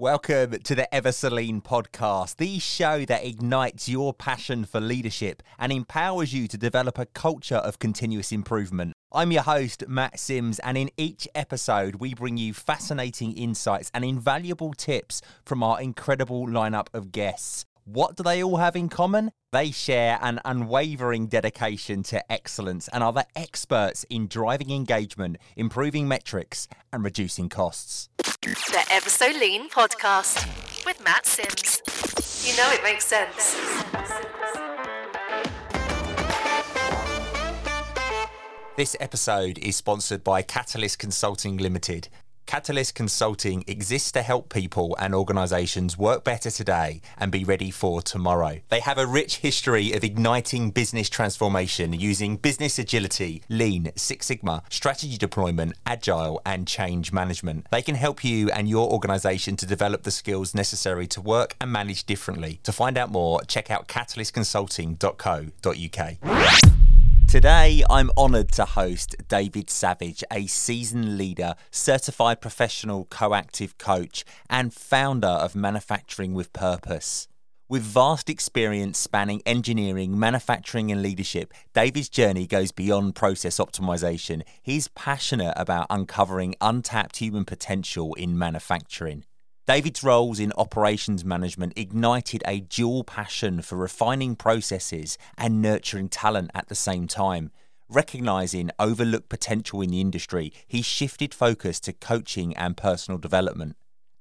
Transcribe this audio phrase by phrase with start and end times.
[0.00, 5.42] Welcome to the Ever So Lean podcast, the show that ignites your passion for leadership
[5.58, 8.92] and empowers you to develop a culture of continuous improvement.
[9.10, 14.04] I'm your host, Matt Sims, and in each episode, we bring you fascinating insights and
[14.04, 17.64] invaluable tips from our incredible lineup of guests.
[17.82, 19.32] What do they all have in common?
[19.50, 26.06] They share an unwavering dedication to excellence and are the experts in driving engagement, improving
[26.06, 28.10] metrics, and reducing costs.
[28.42, 30.46] The Ever So Lean podcast
[30.86, 31.82] with Matt Sims.
[32.46, 33.56] You know it makes sense.
[38.76, 42.08] This episode is sponsored by Catalyst Consulting Limited.
[42.48, 48.00] Catalyst Consulting exists to help people and organizations work better today and be ready for
[48.00, 48.60] tomorrow.
[48.70, 54.62] They have a rich history of igniting business transformation using business agility, lean, Six Sigma,
[54.70, 57.66] strategy deployment, agile, and change management.
[57.70, 61.70] They can help you and your organization to develop the skills necessary to work and
[61.70, 62.60] manage differently.
[62.62, 66.77] To find out more, check out catalystconsulting.co.uk.
[67.28, 74.72] Today, I'm honoured to host David Savage, a seasoned leader, certified professional coactive coach, and
[74.72, 77.28] founder of Manufacturing with Purpose.
[77.68, 84.40] With vast experience spanning engineering, manufacturing, and leadership, David's journey goes beyond process optimization.
[84.62, 89.24] He's passionate about uncovering untapped human potential in manufacturing.
[89.68, 96.50] David's roles in operations management ignited a dual passion for refining processes and nurturing talent
[96.54, 97.50] at the same time.
[97.86, 103.76] Recognizing overlooked potential in the industry, he shifted focus to coaching and personal development.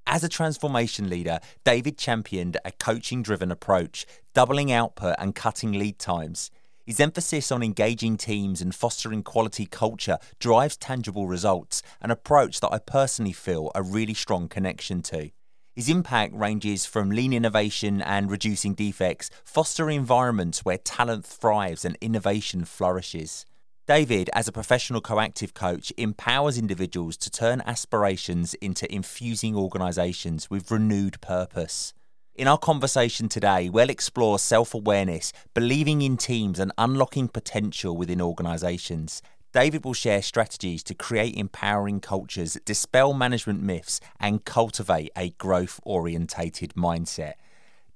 [0.06, 5.98] As a transformation leader, David championed a coaching driven approach, doubling output and cutting lead
[5.98, 6.52] times.
[6.86, 12.73] His emphasis on engaging teams and fostering quality culture drives tangible results, an approach that
[12.73, 15.31] I personally feel a really strong connection to.
[15.78, 21.95] His impact ranges from lean innovation and reducing defects, fostering environments where talent thrives and
[22.02, 23.45] innovation flourishes.
[23.85, 30.72] David, as a professional coactive coach, empowers individuals to turn aspirations into infusing organizations with
[30.72, 31.94] renewed purpose.
[32.34, 38.19] In our conversation today, we'll explore self awareness, believing in teams, and unlocking potential within
[38.19, 39.22] organizations.
[39.53, 45.80] David will share strategies to create empowering cultures, dispel management myths, and cultivate a growth
[45.84, 47.34] orientated mindset.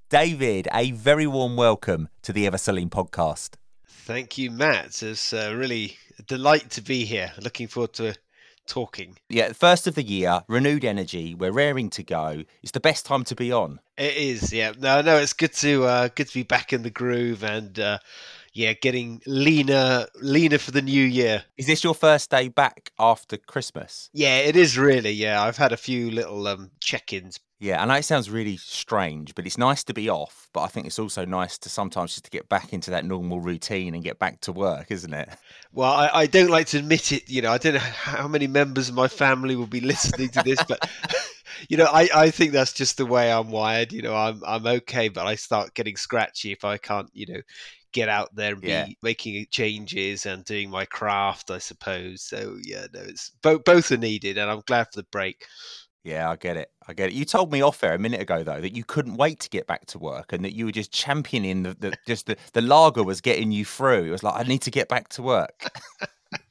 [0.10, 3.56] David, a very warm welcome to the Ever So Lean podcast.
[3.86, 5.04] Thank you, Matt.
[5.04, 7.34] It's uh, really a delight to be here.
[7.42, 8.16] Looking forward to
[8.66, 9.18] talking.
[9.30, 11.36] Yeah, first of the year, renewed energy.
[11.36, 12.44] We're raring to go.
[12.64, 13.80] It's the best time to be on.
[13.98, 14.54] It is.
[14.54, 14.72] Yeah.
[14.80, 15.18] No, no.
[15.18, 17.78] It's good to uh, good to be back in the groove and.
[17.78, 18.00] Uh,
[18.54, 21.44] yeah, getting leaner, leaner for the new year.
[21.58, 24.10] Is this your first day back after Christmas?
[24.14, 25.12] Yeah, it is really.
[25.12, 27.40] Yeah, I've had a few little um, check-ins.
[27.60, 30.50] Yeah, I know it sounds really strange, but it's nice to be off.
[30.52, 33.40] But I think it's also nice to sometimes just to get back into that normal
[33.40, 35.30] routine and get back to work, isn't it?
[35.72, 37.30] Well, I, I don't like to admit it.
[37.30, 40.42] You know, I don't know how many members of my family will be listening to
[40.42, 40.90] this, but
[41.70, 43.94] you know, I, I think that's just the way I'm wired.
[43.94, 47.42] You know, I'm I'm okay, but I start getting scratchy if I can't, you know,
[47.94, 48.88] get out there and be yeah.
[49.02, 52.22] making changes and doing my craft, I suppose.
[52.24, 55.46] So yeah, no, it's both both are needed, and I'm glad for the break.
[56.04, 56.70] Yeah, I get it.
[56.88, 57.14] I get it.
[57.14, 59.68] You told me off air a minute ago though that you couldn't wait to get
[59.68, 63.04] back to work and that you were just championing the, the just the, the lager
[63.04, 64.06] was getting you through.
[64.06, 65.70] It was like I need to get back to work.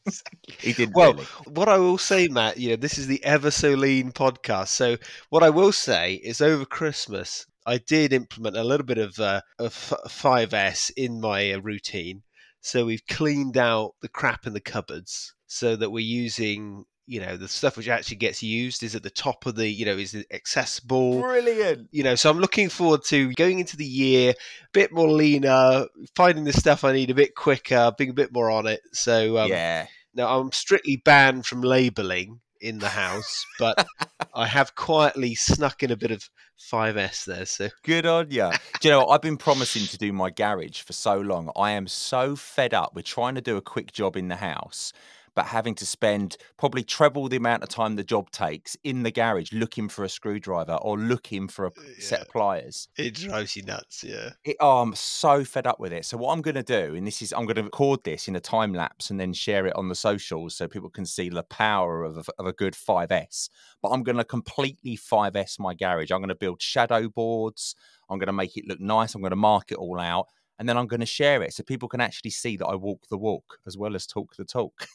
[0.59, 1.15] he did well.
[1.15, 1.25] Really.
[1.49, 4.69] What I will say, Matt, you know, this is the Ever So Lean podcast.
[4.69, 4.97] So
[5.31, 9.43] what I will say is, over Christmas, I did implement a little bit of, uh,
[9.59, 12.23] of 5S in my uh, routine.
[12.61, 17.37] So we've cleaned out the crap in the cupboards so that we're using you know
[17.37, 20.15] the stuff which actually gets used is at the top of the you know is
[20.31, 21.21] accessible.
[21.21, 21.89] Brilliant.
[21.91, 25.87] You know so i'm looking forward to going into the year a bit more leaner
[26.15, 28.83] finding the stuff i need a bit quicker being a bit more on it.
[28.93, 29.87] So um, yeah.
[30.15, 33.87] now i'm strictly banned from labeling in the house, but
[34.35, 36.29] I have quietly snuck in a bit of
[36.73, 37.47] 5S there.
[37.47, 38.51] So good on you.
[38.81, 41.51] Do you know I've been promising to do my garage for so long.
[41.57, 44.93] I am so fed up with trying to do a quick job in the house
[45.41, 49.11] but having to spend probably treble the amount of time the job takes in the
[49.11, 51.95] garage looking for a screwdriver or looking for a uh, yeah.
[51.99, 52.89] set of pliers.
[52.99, 54.33] It drives you nuts, yeah.
[54.45, 56.05] It, oh, I'm so fed up with it.
[56.05, 58.37] So what I'm going to do, and this is, I'm going to record this in
[58.37, 61.45] a time lapse and then share it on the socials so people can see the
[61.45, 63.49] power of a, of a good 5S.
[63.81, 66.11] But I'm going to completely 5S my garage.
[66.11, 67.75] I'm going to build shadow boards.
[68.11, 69.15] I'm going to make it look nice.
[69.15, 70.27] I'm going to mark it all out
[70.61, 73.09] and then I'm going to share it so people can actually see that I walk
[73.09, 74.87] the walk as well as talk the talk.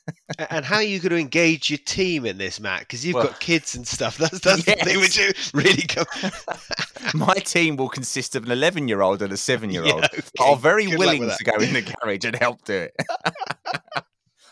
[0.49, 2.81] and how are you going to engage your team in this, Matt?
[2.81, 4.17] Because you've well, got kids and stuff.
[4.25, 4.79] That's that's yes.
[4.79, 6.05] the thing which really come.
[7.15, 10.05] My team will consist of an 11 year old and a seven year old.
[10.39, 12.95] Are very Good willing to go in the garage and help do it.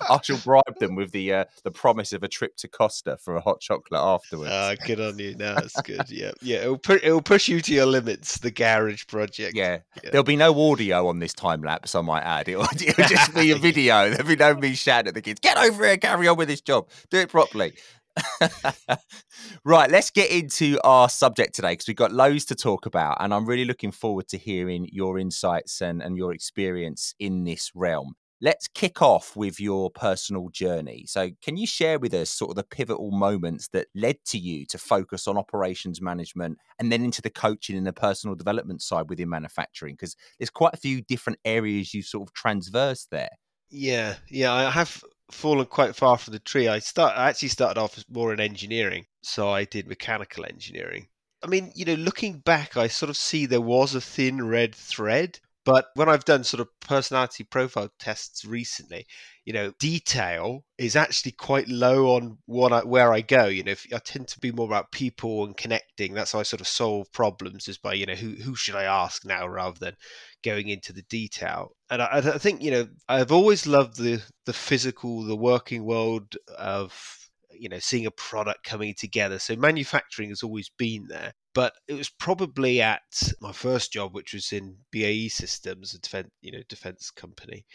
[0.09, 3.35] I shall bribe them with the uh, the promise of a trip to Costa for
[3.35, 4.51] a hot chocolate afterwards.
[4.53, 5.35] Ah, good on you.
[5.35, 6.09] No, that's good.
[6.09, 6.57] Yeah, yeah.
[6.57, 8.37] It'll pu- it'll push you to your limits.
[8.37, 9.55] The garage project.
[9.55, 9.79] Yeah.
[10.03, 10.11] yeah.
[10.11, 11.95] There'll be no audio on this time lapse.
[11.95, 12.47] I might add.
[12.47, 14.09] It'll, it'll just be a video.
[14.09, 15.39] There'll be no me shouting at the kids.
[15.39, 15.97] Get over here.
[15.97, 16.89] Carry on with this job.
[17.09, 17.73] Do it properly.
[19.65, 23.33] right, let's get into our subject today because we've got loads to talk about, and
[23.33, 28.15] I'm really looking forward to hearing your insights and, and your experience in this realm.
[28.43, 31.05] Let's kick off with your personal journey.
[31.07, 34.65] So, can you share with us sort of the pivotal moments that led to you
[34.65, 39.07] to focus on operations management and then into the coaching and the personal development side
[39.07, 39.93] within manufacturing?
[39.93, 43.29] Because there's quite a few different areas you sort of transverse there.
[43.69, 45.01] Yeah, yeah, I have
[45.31, 46.67] fallen quite far from the tree.
[46.67, 51.07] I start I actually started off more in engineering, so I did mechanical engineering.
[51.41, 54.75] I mean, you know, looking back, I sort of see there was a thin red
[54.75, 59.05] thread but when I've done sort of personality profile tests recently,
[59.45, 63.45] you know, detail is actually quite low on what I, where I go.
[63.45, 66.13] You know, if I tend to be more about people and connecting.
[66.13, 68.83] That's how I sort of solve problems is by you know who who should I
[68.83, 69.95] ask now rather than
[70.43, 71.75] going into the detail.
[71.89, 76.35] And I, I think you know I've always loved the the physical, the working world
[76.57, 77.22] of
[77.57, 79.39] you know seeing a product coming together.
[79.39, 83.01] So manufacturing has always been there but it was probably at
[83.39, 87.65] my first job which was in BAE Systems a defense you know defense company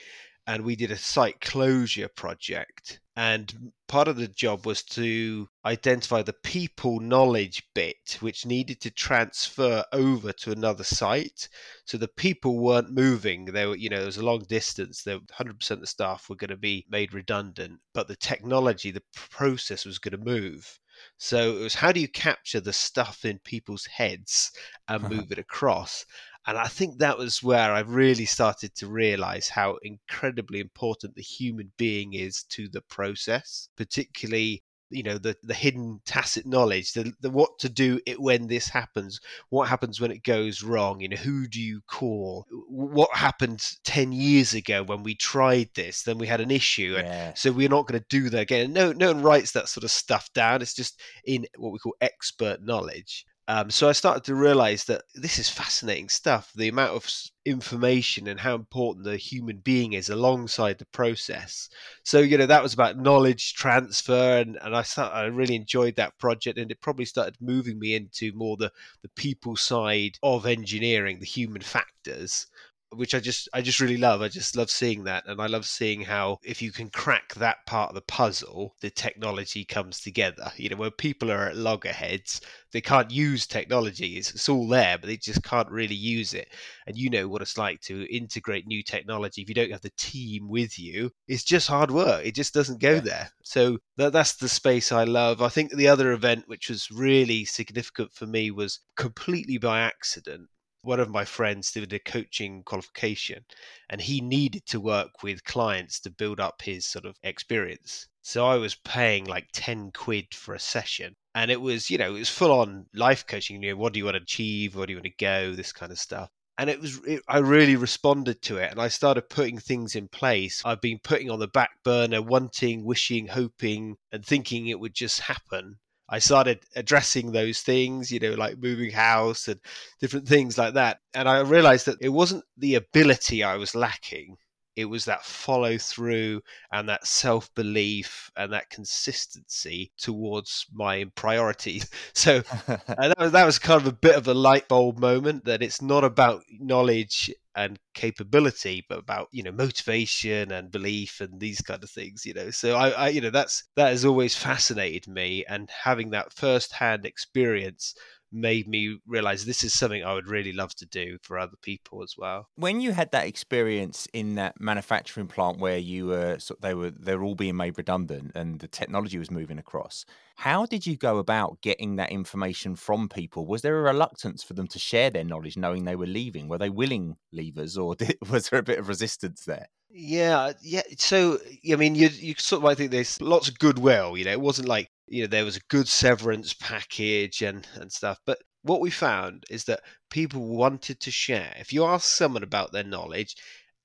[0.49, 3.01] and we did a site closure project.
[3.15, 8.91] And part of the job was to identify the people knowledge bit, which needed to
[8.91, 11.51] transfer over to another site.
[11.85, 13.45] So the people weren't moving.
[13.45, 15.03] They were, you know, there was a long distance.
[15.03, 19.03] They 100% of the staff were going to be made redundant, but the technology, the
[19.15, 20.79] process was going to move.
[21.19, 24.51] So it was how do you capture the stuff in people's heads
[24.89, 25.15] and uh-huh.
[25.15, 26.07] move it across?
[26.49, 31.21] And I think that was where I really started to realize how incredibly important the
[31.21, 37.13] human being is to the process, particularly you know the the hidden tacit knowledge the,
[37.21, 41.11] the what to do it when this happens what happens when it goes wrong you
[41.11, 42.47] know who do you call?
[42.71, 47.01] What happened 10 years ago when we tried this then we had an issue yeah.
[47.03, 48.73] and so we're not going to do that again.
[48.73, 50.63] No no one writes that sort of stuff down.
[50.63, 55.05] It's just in what we call expert knowledge um, so I started to realize that
[55.15, 56.53] this is fascinating stuff.
[56.55, 57.11] The amount of
[57.47, 61.71] information and how important the human being is alongside the process.
[62.03, 66.19] So you know that was about knowledge transfer, and, and I I really enjoyed that
[66.19, 71.19] project, and it probably started moving me into more the the people side of engineering,
[71.19, 72.47] the human factors
[72.93, 74.23] which I just I just really love.
[74.23, 77.67] I just love seeing that, and I love seeing how if you can crack that
[77.67, 80.53] part of the puzzle, the technology comes together.
[80.57, 82.41] You know, when people are at loggerheads,
[82.73, 84.17] they can't use technology.
[84.17, 86.49] It's, it's all there, but they just can't really use it.
[86.87, 89.93] And you know what it's like to integrate new technology if you don't have the
[89.97, 91.11] team with you.
[91.27, 92.25] It's just hard work.
[92.25, 93.01] It just doesn't go yeah.
[93.01, 93.31] there.
[93.43, 95.43] So that, that's the space I love.
[95.43, 100.49] I think the other event which was really significant for me was completely by accident
[100.89, 103.45] one of my friends did a coaching qualification
[103.91, 108.09] and he needed to work with clients to build up his sort of experience.
[108.23, 111.15] So I was paying like 10 quid for a session.
[111.35, 113.63] And it was, you know, it was full on life coaching.
[113.63, 114.77] You know, what do you want to achieve?
[114.77, 115.53] Where do you want to go?
[115.53, 116.31] This kind of stuff.
[116.57, 120.09] And it was, it, I really responded to it and I started putting things in
[120.09, 120.63] place.
[120.65, 125.21] I've been putting on the back burner, wanting, wishing, hoping, and thinking it would just
[125.21, 129.61] happen I started addressing those things, you know, like moving house and
[130.01, 131.01] different things like that.
[131.15, 134.37] And I realized that it wasn't the ability I was lacking,
[134.79, 141.91] it was that follow through and that self belief and that consistency towards my priorities.
[142.15, 145.63] So that, was, that was kind of a bit of a light bulb moment that
[145.63, 151.61] it's not about knowledge and capability, but about you know motivation and belief and these
[151.61, 152.25] kind of things.
[152.25, 156.11] You know, so I, I you know that's that has always fascinated me, and having
[156.11, 157.95] that first hand experience
[158.33, 162.03] made me realize this is something I would really love to do for other people
[162.03, 162.49] as well.
[162.57, 166.91] When you had that experience in that manufacturing plant where you were so they were
[166.91, 170.05] they're all being made redundant and the technology was moving across,
[170.37, 173.47] how did you go about getting that information from people?
[173.47, 176.49] Was there a reluctance for them to share their knowledge knowing they were leaving?
[176.49, 179.69] Were they willing leavers or did, was there a bit of resistance there?
[179.91, 180.83] Yeah, yeah.
[180.99, 181.39] So,
[181.71, 184.17] I mean, you you sort of I think there's lots of goodwill.
[184.17, 187.91] You know, it wasn't like you know there was a good severance package and and
[187.93, 191.55] stuff but what we found is that people wanted to share.
[191.59, 193.37] If you ask someone about their knowledge,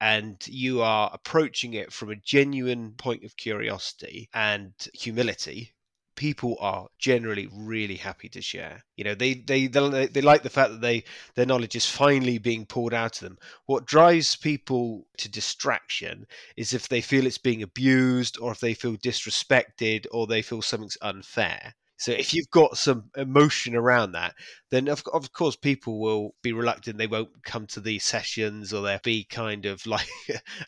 [0.01, 5.72] and you are approaching it from a genuine point of curiosity and humility
[6.15, 8.83] people are generally really happy to share.
[8.95, 11.03] You know they, they they they like the fact that they
[11.35, 13.37] their knowledge is finally being poured out to them.
[13.65, 16.25] What drives people to distraction
[16.57, 20.61] is if they feel it's being abused or if they feel disrespected or they feel
[20.61, 24.35] something's unfair so if you've got some emotion around that,
[24.71, 26.97] then of, of course people will be reluctant.
[26.97, 30.09] They won't come to these sessions or they'll be kind of like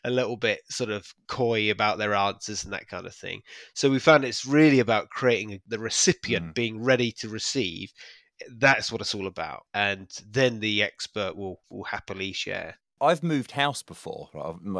[0.02, 3.42] a little bit sort of coy about their answers and that kind of thing.
[3.74, 6.54] So we found it's really about creating the recipient mm.
[6.54, 7.92] being ready to receive.
[8.56, 9.66] That's what it's all about.
[9.74, 12.78] And then the expert will, will happily share.
[13.00, 14.30] I've moved house before,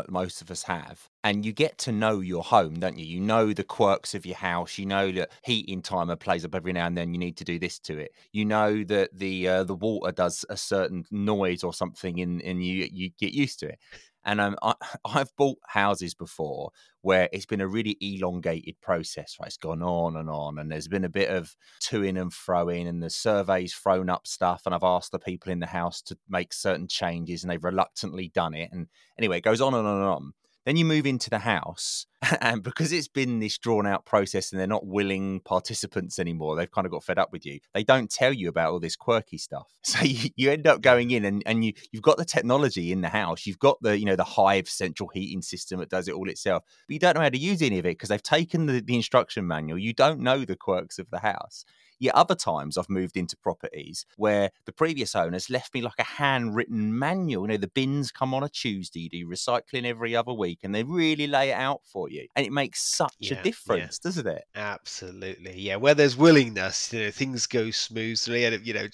[0.08, 3.04] most of us have, and you get to know your home, don't you?
[3.04, 4.78] You know the quirks of your house.
[4.78, 7.12] You know that heating timer plays up every now and then.
[7.12, 8.12] You need to do this to it.
[8.32, 12.64] You know that the uh, the water does a certain noise or something, and and
[12.64, 13.78] you you get used to it.
[14.26, 14.74] And um, I,
[15.06, 19.46] I've bought houses before where it's been a really elongated process, right?
[19.46, 22.68] It's gone on and on, and there's been a bit of to in and fro
[22.68, 24.62] in, and the surveys thrown up stuff.
[24.66, 28.28] And I've asked the people in the house to make certain changes, and they've reluctantly
[28.28, 28.70] done it.
[28.72, 30.32] And anyway, it goes on and on and on.
[30.66, 32.06] Then you move into the house,
[32.40, 36.70] and because it's been this drawn out process and they're not willing participants anymore, they've
[36.70, 37.60] kind of got fed up with you.
[37.72, 39.68] They don't tell you about all this quirky stuff.
[39.86, 43.02] So you, you end up going in and, and you, you've got the technology in
[43.02, 43.46] the house.
[43.46, 46.64] You've got the, you know, the Hive central heating system that does it all itself,
[46.88, 48.96] but you don't know how to use any of it because they've taken the, the
[48.96, 49.78] instruction manual.
[49.78, 51.64] You don't know the quirks of the house.
[51.98, 56.04] Yet other times I've moved into properties where the previous owners left me like a
[56.04, 57.44] handwritten manual.
[57.44, 60.74] You know, the bins come on a Tuesday, you do recycling every other week, and
[60.74, 62.26] they really lay it out for you.
[62.36, 64.08] And it makes such yeah, a difference, yeah.
[64.08, 64.44] doesn't it?
[64.54, 65.58] Absolutely.
[65.58, 65.76] Yeah.
[65.76, 68.44] Where there's willingness, you know, things go smoothly.
[68.44, 68.88] And, you know,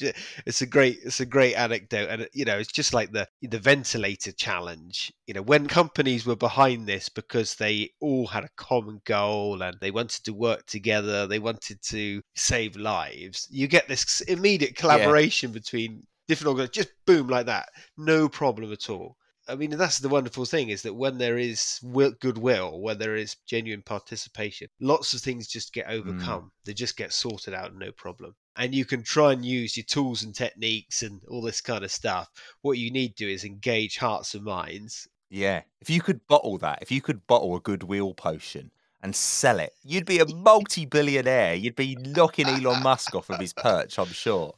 [0.47, 2.09] it's a great, it's a great anecdote.
[2.09, 5.13] And, you know, it's just like the, the ventilator challenge.
[5.27, 9.77] You know, when companies were behind this because they all had a common goal and
[9.81, 14.77] they wanted to work together, they wanted to save lives lives, you get this immediate
[14.77, 15.55] collaboration yeah.
[15.61, 19.17] between different organizations, just boom like that, no problem at all.
[19.49, 21.81] I mean, that's the wonderful thing is that when there is
[22.21, 25.93] goodwill, when there is genuine participation, lots of things just get mm.
[25.93, 26.43] overcome.
[26.43, 26.51] Mm.
[26.65, 28.35] They just get sorted out, no problem.
[28.57, 31.91] And you can try and use your tools and techniques and all this kind of
[31.91, 32.29] stuff.
[32.61, 35.09] What you need to do is engage hearts and minds.
[35.29, 35.63] Yeah.
[35.81, 38.71] If you could bottle that, if you could bottle a goodwill potion
[39.03, 41.55] and sell it, you'd be a multi-billionaire.
[41.55, 44.55] You'd be knocking Elon Musk off of his perch, I'm sure.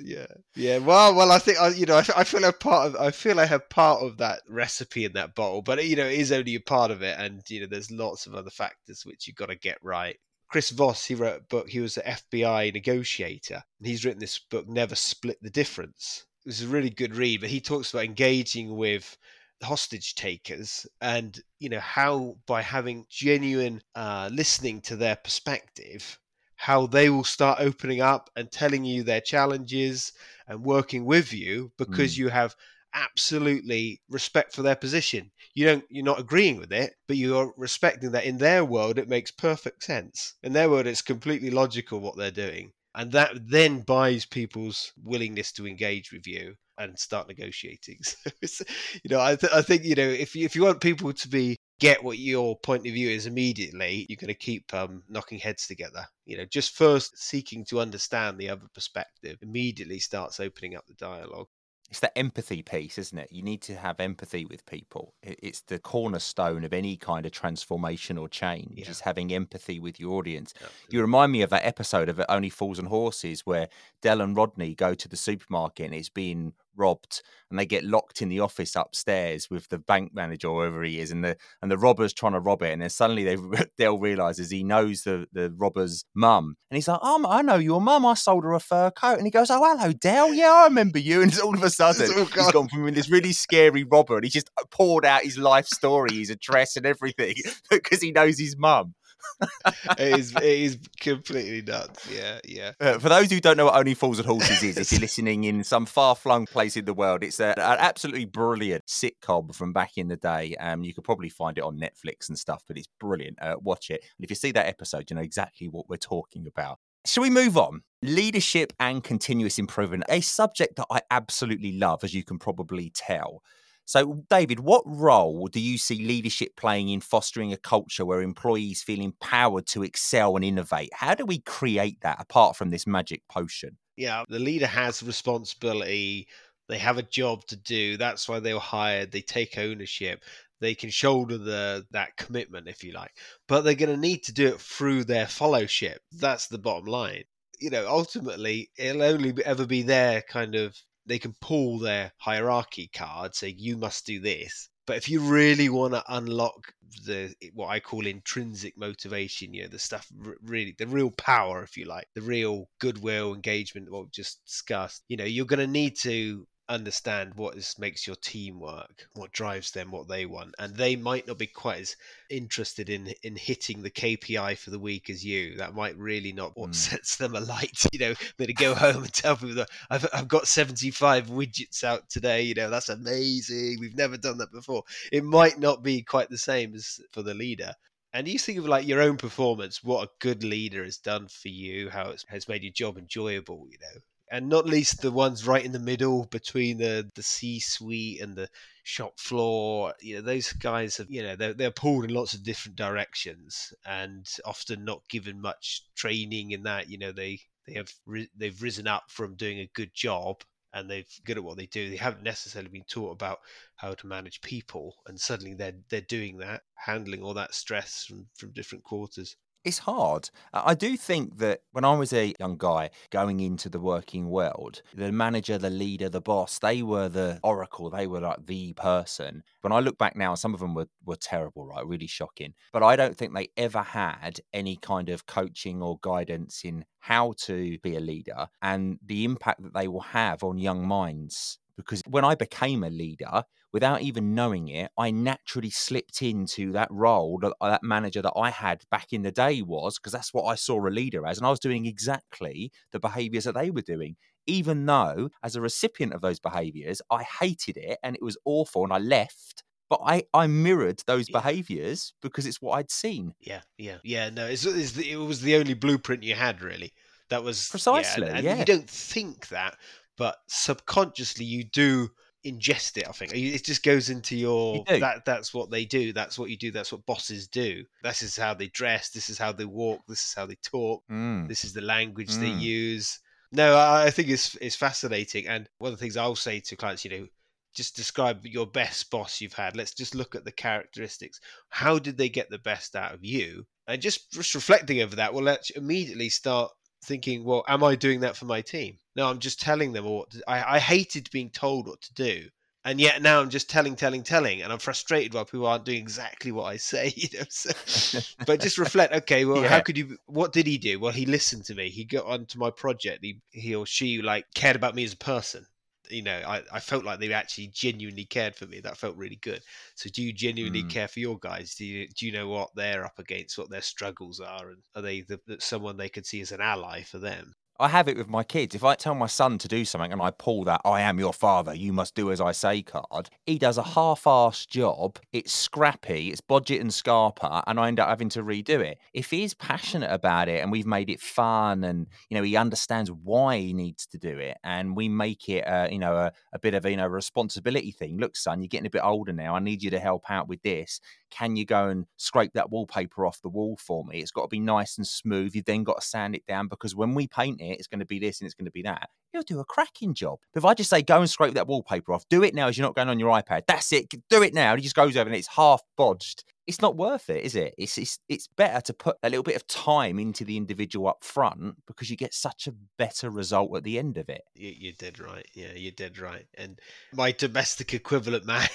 [0.00, 0.78] yeah, yeah.
[0.78, 3.46] Well, well, I think I, you know, I, feel like part of, I feel I
[3.46, 6.60] have part of that recipe in that bottle, but you know, it is only a
[6.60, 9.56] part of it, and you know, there's lots of other factors which you've got to
[9.56, 10.16] get right.
[10.50, 11.68] Chris Voss, he wrote a book.
[11.68, 16.62] He was an FBI negotiator, and he's written this book, "Never Split the Difference." It's
[16.62, 19.16] a really good read, but he talks about engaging with
[19.62, 26.18] hostage takers and you know how by having genuine uh, listening to their perspective
[26.58, 30.12] how they will start opening up and telling you their challenges
[30.48, 32.18] and working with you because mm.
[32.18, 32.56] you have
[32.94, 35.30] absolutely respect for their position.
[35.54, 39.08] You don't you're not agreeing with it but you're respecting that in their world it
[39.08, 40.34] makes perfect sense.
[40.42, 42.72] In their world it's completely logical what they're doing.
[42.92, 47.98] And that then buys people's willingness to engage with you and start negotiating.
[48.44, 48.64] So,
[49.02, 51.28] you know, I, th- I think you know if you, if you want people to
[51.28, 55.38] be get what your point of view is immediately, you're going to keep um, knocking
[55.38, 56.04] heads together.
[56.24, 60.94] You know, just first seeking to understand the other perspective immediately starts opening up the
[60.94, 61.48] dialogue
[61.90, 63.32] it's that empathy piece, isn't it?
[63.32, 65.14] You need to have empathy with people.
[65.22, 68.72] It's the cornerstone of any kind of transformation or change.
[68.76, 68.90] Yeah.
[68.90, 70.52] Is having empathy with your audience.
[70.60, 70.66] Yeah.
[70.90, 73.68] You remind me of that episode of Only Fools and Horses where
[74.02, 78.20] Del and Rodney go to the supermarket and it's being robbed and they get locked
[78.20, 81.70] in the office upstairs with the bank manager or whoever he is and the and
[81.70, 83.36] the robber's trying to rob it and then suddenly they
[83.78, 86.56] Del realizes he knows the the robber's mum.
[86.70, 88.06] And he's like oh I know your mum.
[88.06, 89.18] I sold her a fur coat.
[89.18, 91.22] And he goes oh hello Del yeah I remember you.
[91.28, 94.50] And all of a sudden he's gone from this really scary robber and he just
[94.58, 97.34] uh, poured out his life story his address and everything
[97.70, 98.94] because he knows his mum
[99.98, 102.10] it is it is completely nuts.
[102.10, 102.72] Yeah, yeah.
[102.80, 105.44] Uh, for those who don't know what Only Fools and Horses is, if you're listening
[105.44, 109.72] in some far flung place in the world, it's a, an absolutely brilliant sitcom from
[109.72, 110.54] back in the day.
[110.56, 113.38] Um, you could probably find it on Netflix and stuff, but it's brilliant.
[113.40, 116.46] Uh, watch it, and if you see that episode, you know exactly what we're talking
[116.46, 116.78] about.
[117.04, 117.82] Shall we move on?
[118.02, 123.42] Leadership and continuous improvement, a subject that I absolutely love, as you can probably tell.
[123.88, 128.82] So, David, what role do you see leadership playing in fostering a culture where employees
[128.82, 130.90] feel empowered to excel and innovate?
[130.92, 133.78] How do we create that apart from this magic potion?
[133.96, 136.28] Yeah, the leader has responsibility.
[136.68, 137.96] They have a job to do.
[137.96, 139.10] That's why they were hired.
[139.10, 140.22] They take ownership.
[140.60, 143.12] They can shoulder the that commitment, if you like.
[143.46, 146.02] But they're going to need to do it through their fellowship.
[146.12, 147.24] That's the bottom line.
[147.58, 150.76] You know, ultimately, it'll only ever be their kind of
[151.08, 154.68] they can pull their hierarchy card, saying you must do this.
[154.86, 156.72] But if you really want to unlock
[157.04, 160.06] the what I call intrinsic motivation, you know, the stuff
[160.42, 165.04] really, the real power, if you like, the real goodwill engagement, what we've just discussed,
[165.08, 169.32] you know, you're going to need to understand what is, makes your team work, what
[169.32, 171.96] drives them, what they want, and they might not be quite as
[172.30, 175.56] interested in in hitting the KPI for the week as you.
[175.56, 176.74] That might really not what mm.
[176.74, 177.86] sets them alight.
[177.92, 181.28] You know, they to go home and tell people that I've I've got seventy five
[181.28, 182.42] widgets out today.
[182.42, 183.78] You know, that's amazing.
[183.80, 184.84] We've never done that before.
[185.10, 187.72] It might not be quite the same as for the leader.
[188.12, 191.48] And you think of like your own performance, what a good leader has done for
[191.48, 195.46] you, how it has made your job enjoyable, you know and not least the ones
[195.46, 198.48] right in the middle between the the C suite and the
[198.82, 199.94] shop floor.
[200.00, 203.72] You know, those guys have you know they're they're pulled in lots of different directions
[203.86, 206.88] and often not given much training in that.
[206.88, 207.92] You know, they they have
[208.36, 210.42] they've risen up from doing a good job
[210.72, 211.88] and they're good at what they do.
[211.88, 213.40] They haven't necessarily been taught about
[213.76, 218.26] how to manage people, and suddenly they're they're doing that, handling all that stress from
[218.36, 220.30] from different quarters it's hard.
[220.52, 224.82] I do think that when I was a young guy going into the working world,
[224.94, 227.90] the manager, the leader, the boss, they were the oracle.
[227.90, 229.42] They were like the person.
[229.60, 231.86] When I look back now, some of them were, were terrible, right?
[231.86, 232.54] Really shocking.
[232.72, 237.34] But I don't think they ever had any kind of coaching or guidance in how
[237.38, 242.02] to be a leader and the impact that they will have on young minds because
[242.08, 247.38] when I became a leader, without even knowing it, I naturally slipped into that role
[247.38, 250.44] that uh, that manager that I had back in the day was, because that's what
[250.44, 251.38] I saw a leader as.
[251.38, 254.16] And I was doing exactly the behaviors that they were doing,
[254.46, 258.82] even though as a recipient of those behaviors, I hated it and it was awful
[258.82, 259.62] and I left.
[259.88, 263.32] But I, I mirrored those behaviors because it's what I'd seen.
[263.40, 264.28] Yeah, yeah, yeah.
[264.28, 266.92] No, it's, it's the, it was the only blueprint you had, really.
[267.30, 268.26] That was precisely.
[268.26, 268.58] Yeah, and, and yeah.
[268.58, 269.78] you don't think that,
[270.18, 272.08] but subconsciously you do
[272.44, 273.08] ingest it.
[273.08, 275.24] I think it just goes into your you that.
[275.24, 276.12] That's what they do.
[276.12, 276.70] That's what you do.
[276.70, 277.84] That's what bosses do.
[278.02, 279.10] This is how they dress.
[279.10, 280.00] This is how they walk.
[280.08, 281.02] This is how they talk.
[281.10, 281.48] Mm.
[281.48, 282.40] This is the language mm.
[282.40, 283.20] they use.
[283.50, 285.46] No, I think it's it's fascinating.
[285.46, 287.26] And one of the things I'll say to clients, you know,
[287.74, 289.76] just describe your best boss you've had.
[289.76, 291.40] Let's just look at the characteristics.
[291.68, 293.66] How did they get the best out of you?
[293.86, 296.70] And just, just reflecting over that will let you immediately start
[297.02, 298.98] thinking, well, am I doing that for my team?
[299.16, 302.48] No, I'm just telling them what to, I, I hated being told what to do.
[302.84, 305.98] And yet now I'm just telling, telling, telling, and I'm frustrated while people aren't doing
[305.98, 307.12] exactly what I say.
[307.16, 309.12] You know, so, but just reflect.
[309.12, 309.68] Okay, well, yeah.
[309.68, 310.16] how could you?
[310.26, 310.98] What did he do?
[310.98, 311.90] Well, he listened to me.
[311.90, 313.22] He got onto my project.
[313.22, 315.66] He, he or she like cared about me as a person
[316.10, 318.80] you know, I, I felt like they actually genuinely cared for me.
[318.80, 319.62] That felt really good.
[319.94, 320.90] So, do you genuinely mm.
[320.90, 321.74] care for your guys?
[321.74, 325.02] Do you do you know what they're up against, what their struggles are, and are
[325.02, 327.54] they the, someone they could see as an ally for them?
[327.80, 328.74] I have it with my kids.
[328.74, 331.32] If I tell my son to do something and I pull that I am your
[331.32, 335.20] father, you must do as I say card, he does a half assed job.
[335.32, 338.98] It's scrappy, it's budget and scarper, and I end up having to redo it.
[339.14, 343.12] If he's passionate about it and we've made it fun and, you know, he understands
[343.12, 346.58] why he needs to do it and we make it, uh, you know, a, a
[346.58, 348.18] bit of a, you know, responsibility thing.
[348.18, 349.54] Look, son, you're getting a bit older now.
[349.54, 351.00] I need you to help out with this.
[351.30, 354.18] Can you go and scrape that wallpaper off the wall for me?
[354.18, 355.54] It's got to be nice and smooth.
[355.54, 358.06] You've then got to sand it down because when we paint it, it's going to
[358.06, 359.08] be this and it's going to be that.
[359.32, 360.38] He'll do a cracking job.
[360.52, 362.78] But if I just say, go and scrape that wallpaper off, do it now as
[362.78, 363.62] you're not going on your iPad.
[363.66, 364.08] That's it.
[364.30, 364.76] Do it now.
[364.76, 366.44] he just goes over and it's half bodged.
[366.66, 367.74] It's not worth it, is it?
[367.78, 371.24] It's, it's it's better to put a little bit of time into the individual up
[371.24, 374.42] front because you get such a better result at the end of it.
[374.54, 375.46] You, you did right.
[375.54, 376.44] Yeah, you did right.
[376.58, 376.78] And
[377.14, 378.68] my domestic equivalent, man.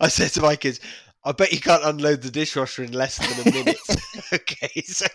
[0.00, 0.80] I said to my kids,
[1.24, 3.78] I bet you can't unload the dishwasher in less than a minute.
[4.32, 5.06] okay, so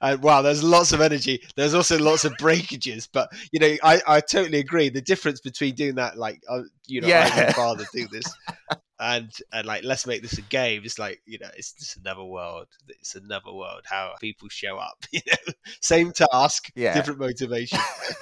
[0.00, 1.42] uh, wow, there's lots of energy.
[1.56, 4.88] There's also lots of breakages, but you know, I, I totally agree.
[4.88, 7.30] The difference between doing that, like, uh, you know, yeah.
[7.32, 8.24] I would rather do this,
[9.00, 10.82] and and like let's make this a game.
[10.84, 12.66] It's like you know, it's just another world.
[12.88, 13.82] It's another world.
[13.84, 15.04] How people show up.
[15.18, 16.94] You know, same task, yeah.
[16.94, 17.78] different motivation.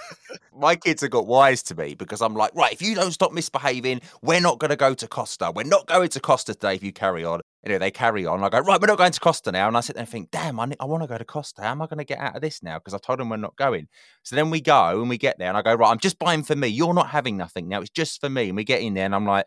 [0.57, 3.33] My kids have got wise to me because I'm like, right, if you don't stop
[3.33, 5.53] misbehaving, we're not going to go to Costa.
[5.55, 7.41] We're not going to Costa today if you carry on.
[7.65, 8.43] Anyway, they carry on.
[8.43, 9.69] I go, right, we're not going to Costa now.
[9.69, 11.63] And I sit there and think, damn, I, I want to go to Costa.
[11.63, 12.79] How am I going to get out of this now?
[12.79, 13.89] Because I told them we're not going.
[14.23, 16.43] So then we go and we get there and I go, right, I'm just buying
[16.43, 16.69] for me.
[16.69, 17.81] You're not having nothing now.
[17.81, 18.49] It's just for me.
[18.49, 19.47] And we get in there and I'm like,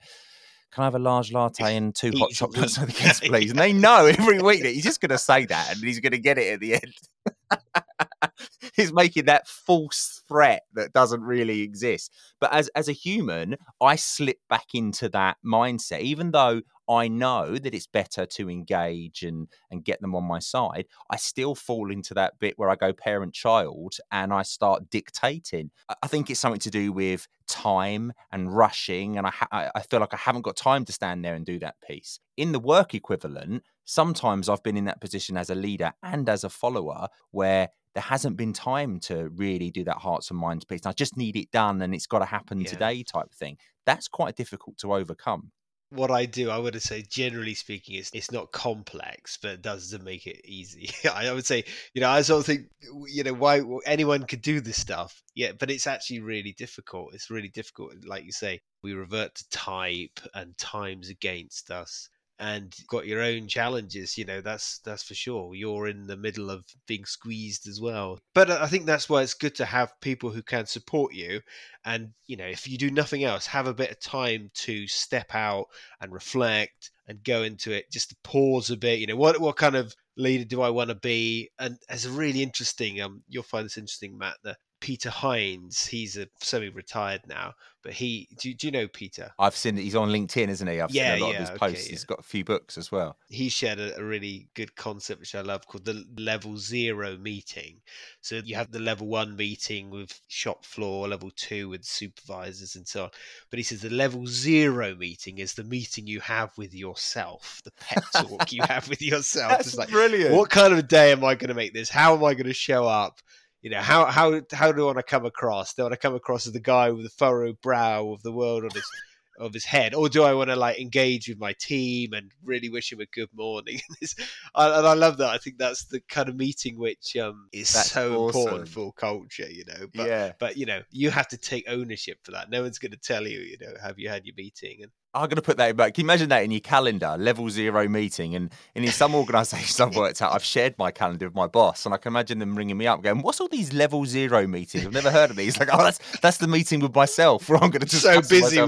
[0.71, 3.51] can I have a large latte and two hot chocolates for the kids, please?
[3.51, 6.11] And they know every week that he's just going to say that and he's going
[6.11, 8.31] to get it at the end.
[8.75, 12.13] he's making that false threat that doesn't really exist.
[12.39, 17.57] But as as a human, I slip back into that mindset, even though I know
[17.59, 20.87] that it's better to engage and and get them on my side.
[21.09, 25.71] I still fall into that bit where I go parent child and I start dictating.
[26.03, 29.81] I- think it's something to do with time and rushing, and I ha- I I
[29.81, 32.19] feel like I haven't got time to stand there and do that piece.
[32.37, 36.43] In the work equivalent, sometimes I've been in that position as a leader and as
[36.43, 40.85] a follower where there hasn't been time to really do that hearts and minds piece.
[40.85, 42.67] I just need it done and it's got to happen Yeah.
[42.69, 43.57] today type thing.
[43.85, 45.51] That's quite difficult to overcome.
[45.91, 50.03] What I do, I would say, generally speaking, it's it's not complex, but it doesn't
[50.03, 50.91] make it easy.
[51.11, 52.67] I would say, you know, I sort of think,
[53.07, 57.13] you know, why anyone could do this stuff, yeah, but it's actually really difficult.
[57.13, 58.61] It's really difficult, like you say.
[58.81, 64.17] We revert to type, and time's against us, and got your own challenges.
[64.17, 65.53] You know, that's that's for sure.
[65.53, 68.19] You're in the middle of being squeezed as well.
[68.33, 71.41] But I think that's why it's good to have people who can support you,
[71.85, 75.35] and you know, if you do nothing else, have a bit of time to step
[75.35, 75.65] out
[76.01, 79.57] and reflect and go into it just to pause a bit you know what what
[79.57, 83.65] kind of leader do i want to be and a really interesting um you'll find
[83.65, 88.71] this interesting matt the peter hines he's a semi-retired now but he do, do you
[88.71, 90.81] know peter I've seen that he's on LinkedIn, isn't he?
[90.81, 91.85] I've Yeah, seen a lot yeah, of his okay, posts.
[91.85, 91.91] yeah.
[91.91, 93.15] He's got a few books as well.
[93.29, 97.77] he shared a, a really good concept which i love called the level zero meeting
[98.21, 102.85] so you have the level one meeting with shop floor level two with supervisors and
[102.87, 103.09] so on
[103.49, 107.71] but he says the level zero meeting is the meeting you have with yourself the
[107.79, 110.35] pep talk you have with yourself it's like brilliant.
[110.35, 111.89] what kind of a day am I going to make this?
[111.89, 113.19] How am I going to show up?
[113.61, 115.73] You know, how how how do I want to come across?
[115.73, 118.31] Do I want to come across as the guy with the furrowed brow of the
[118.31, 118.85] world on his
[119.39, 122.69] of his head, or do I want to like engage with my team and really
[122.69, 123.79] wish him a good morning?
[124.55, 125.29] And I love that.
[125.29, 128.41] I think that's the kind of meeting which um, is That's so awesome.
[128.41, 129.49] important for culture.
[129.49, 130.31] You know, but yeah.
[130.39, 132.49] but you know, you have to take ownership for that.
[132.49, 133.39] No one's going to tell you.
[133.39, 134.79] You know, have you had your meeting?
[134.83, 135.95] And I'm going to put that in back.
[135.95, 138.35] Can you imagine that in your calendar, level zero meeting?
[138.35, 141.85] And, and in some organisations I've worked at, I've shared my calendar with my boss,
[141.85, 144.85] and I can imagine them ringing me up going, What's all these level zero meetings?
[144.85, 145.59] I've never heard of these.
[145.59, 148.61] Like, oh, that's that's the meeting with myself where I'm going to just so busy.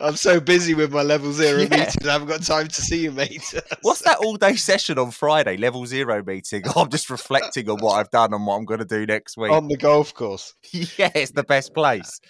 [0.00, 1.68] I'm so busy with my level zero Yeah.
[1.68, 2.06] meetings.
[2.06, 3.42] I haven't got time to see you, mate.
[3.82, 5.56] What's that all day session on Friday?
[5.56, 6.62] Level zero meeting.
[6.76, 9.50] I'm just reflecting on what I've done and what I'm going to do next week.
[9.50, 10.54] on the golf course.
[10.72, 12.20] yeah, it's the best place.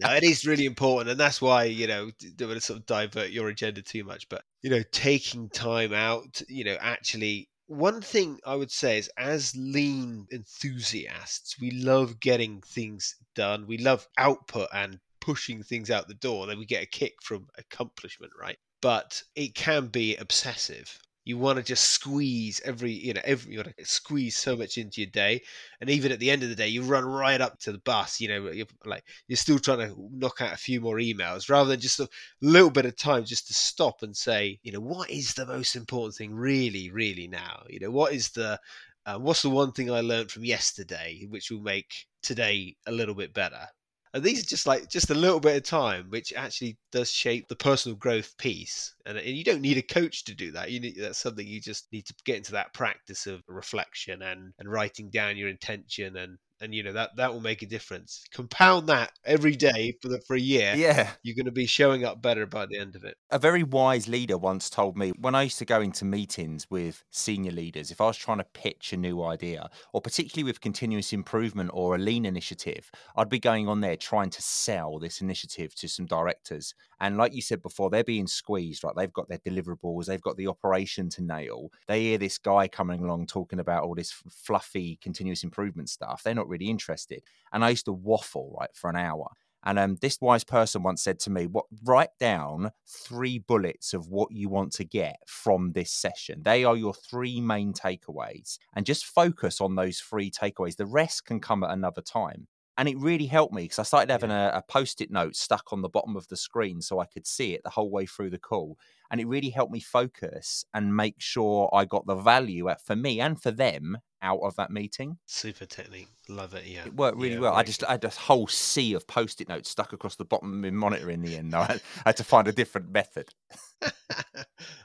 [0.00, 2.10] No, it is really important, and that's why you know
[2.42, 5.92] don't want to sort of divert your agenda too much, but you know, taking time
[5.92, 7.48] out, you know, actually.
[7.68, 13.66] One thing I would say is, as lean enthusiasts, we love getting things done.
[13.66, 16.46] We love output and pushing things out the door.
[16.46, 18.58] Then we get a kick from accomplishment, right?
[18.82, 20.98] But it can be obsessive.
[21.24, 24.78] You want to just squeeze every, you know, every you want to squeeze so much
[24.78, 25.42] into your day,
[25.80, 28.20] and even at the end of the day, you run right up to the bus.
[28.20, 31.70] You know, you're like you're still trying to knock out a few more emails rather
[31.70, 32.08] than just a
[32.40, 35.76] little bit of time just to stop and say, you know, what is the most
[35.76, 37.62] important thing really, really now?
[37.68, 38.58] You know, what is the
[39.06, 43.14] uh, what's the one thing I learned from yesterday which will make today a little
[43.14, 43.68] bit better?
[44.14, 47.48] And these are just like just a little bit of time, which actually does shape
[47.48, 48.94] the personal growth piece.
[49.06, 50.70] And, and you don't need a coach to do that.
[50.70, 54.52] You need that's something you just need to get into that practice of reflection and
[54.58, 58.24] and writing down your intention and and you know that that will make a difference.
[58.32, 61.10] Compound that every day for the for a year, Yeah.
[61.22, 63.16] you're going to be showing up better by the end of it.
[63.30, 67.04] A very wise leader once told me when I used to go into meetings with
[67.10, 71.12] senior leaders, if I was trying to pitch a new idea, or particularly with continuous
[71.12, 75.74] improvement or a lean initiative, I'd be going on there trying to sell this initiative
[75.76, 76.74] to some directors.
[77.00, 78.94] And like you said before, they're being squeezed, right?
[78.96, 81.70] They've got their deliverables, they've got the operation to nail.
[81.88, 86.22] They hear this guy coming along talking about all this fluffy continuous improvement stuff.
[86.22, 87.22] They're not really interested.
[87.52, 89.28] And I used to waffle, right, for an hour.
[89.64, 91.66] And um, this wise person once said to me, "What?
[91.84, 92.72] Write down
[93.06, 96.42] three bullets of what you want to get from this session.
[96.42, 100.76] They are your three main takeaways, and just focus on those three takeaways.
[100.76, 104.10] The rest can come at another time." And it really helped me because I started
[104.10, 107.26] having a, a post-it note stuck on the bottom of the screen so I could
[107.26, 108.78] see it the whole way through the call,
[109.10, 112.96] and it really helped me focus and make sure I got the value out for
[112.96, 115.18] me and for them out of that meeting.
[115.26, 116.08] Super technique.
[116.28, 116.64] Love it.
[116.66, 117.54] Yeah, It worked really Yeah, well.
[117.54, 120.58] I just I had a whole sea of post-it notes stuck across the bottom of
[120.58, 121.52] my monitor in the end.
[121.52, 121.58] though.
[121.60, 123.28] I had, I had to find a different method.
[123.82, 123.90] oh,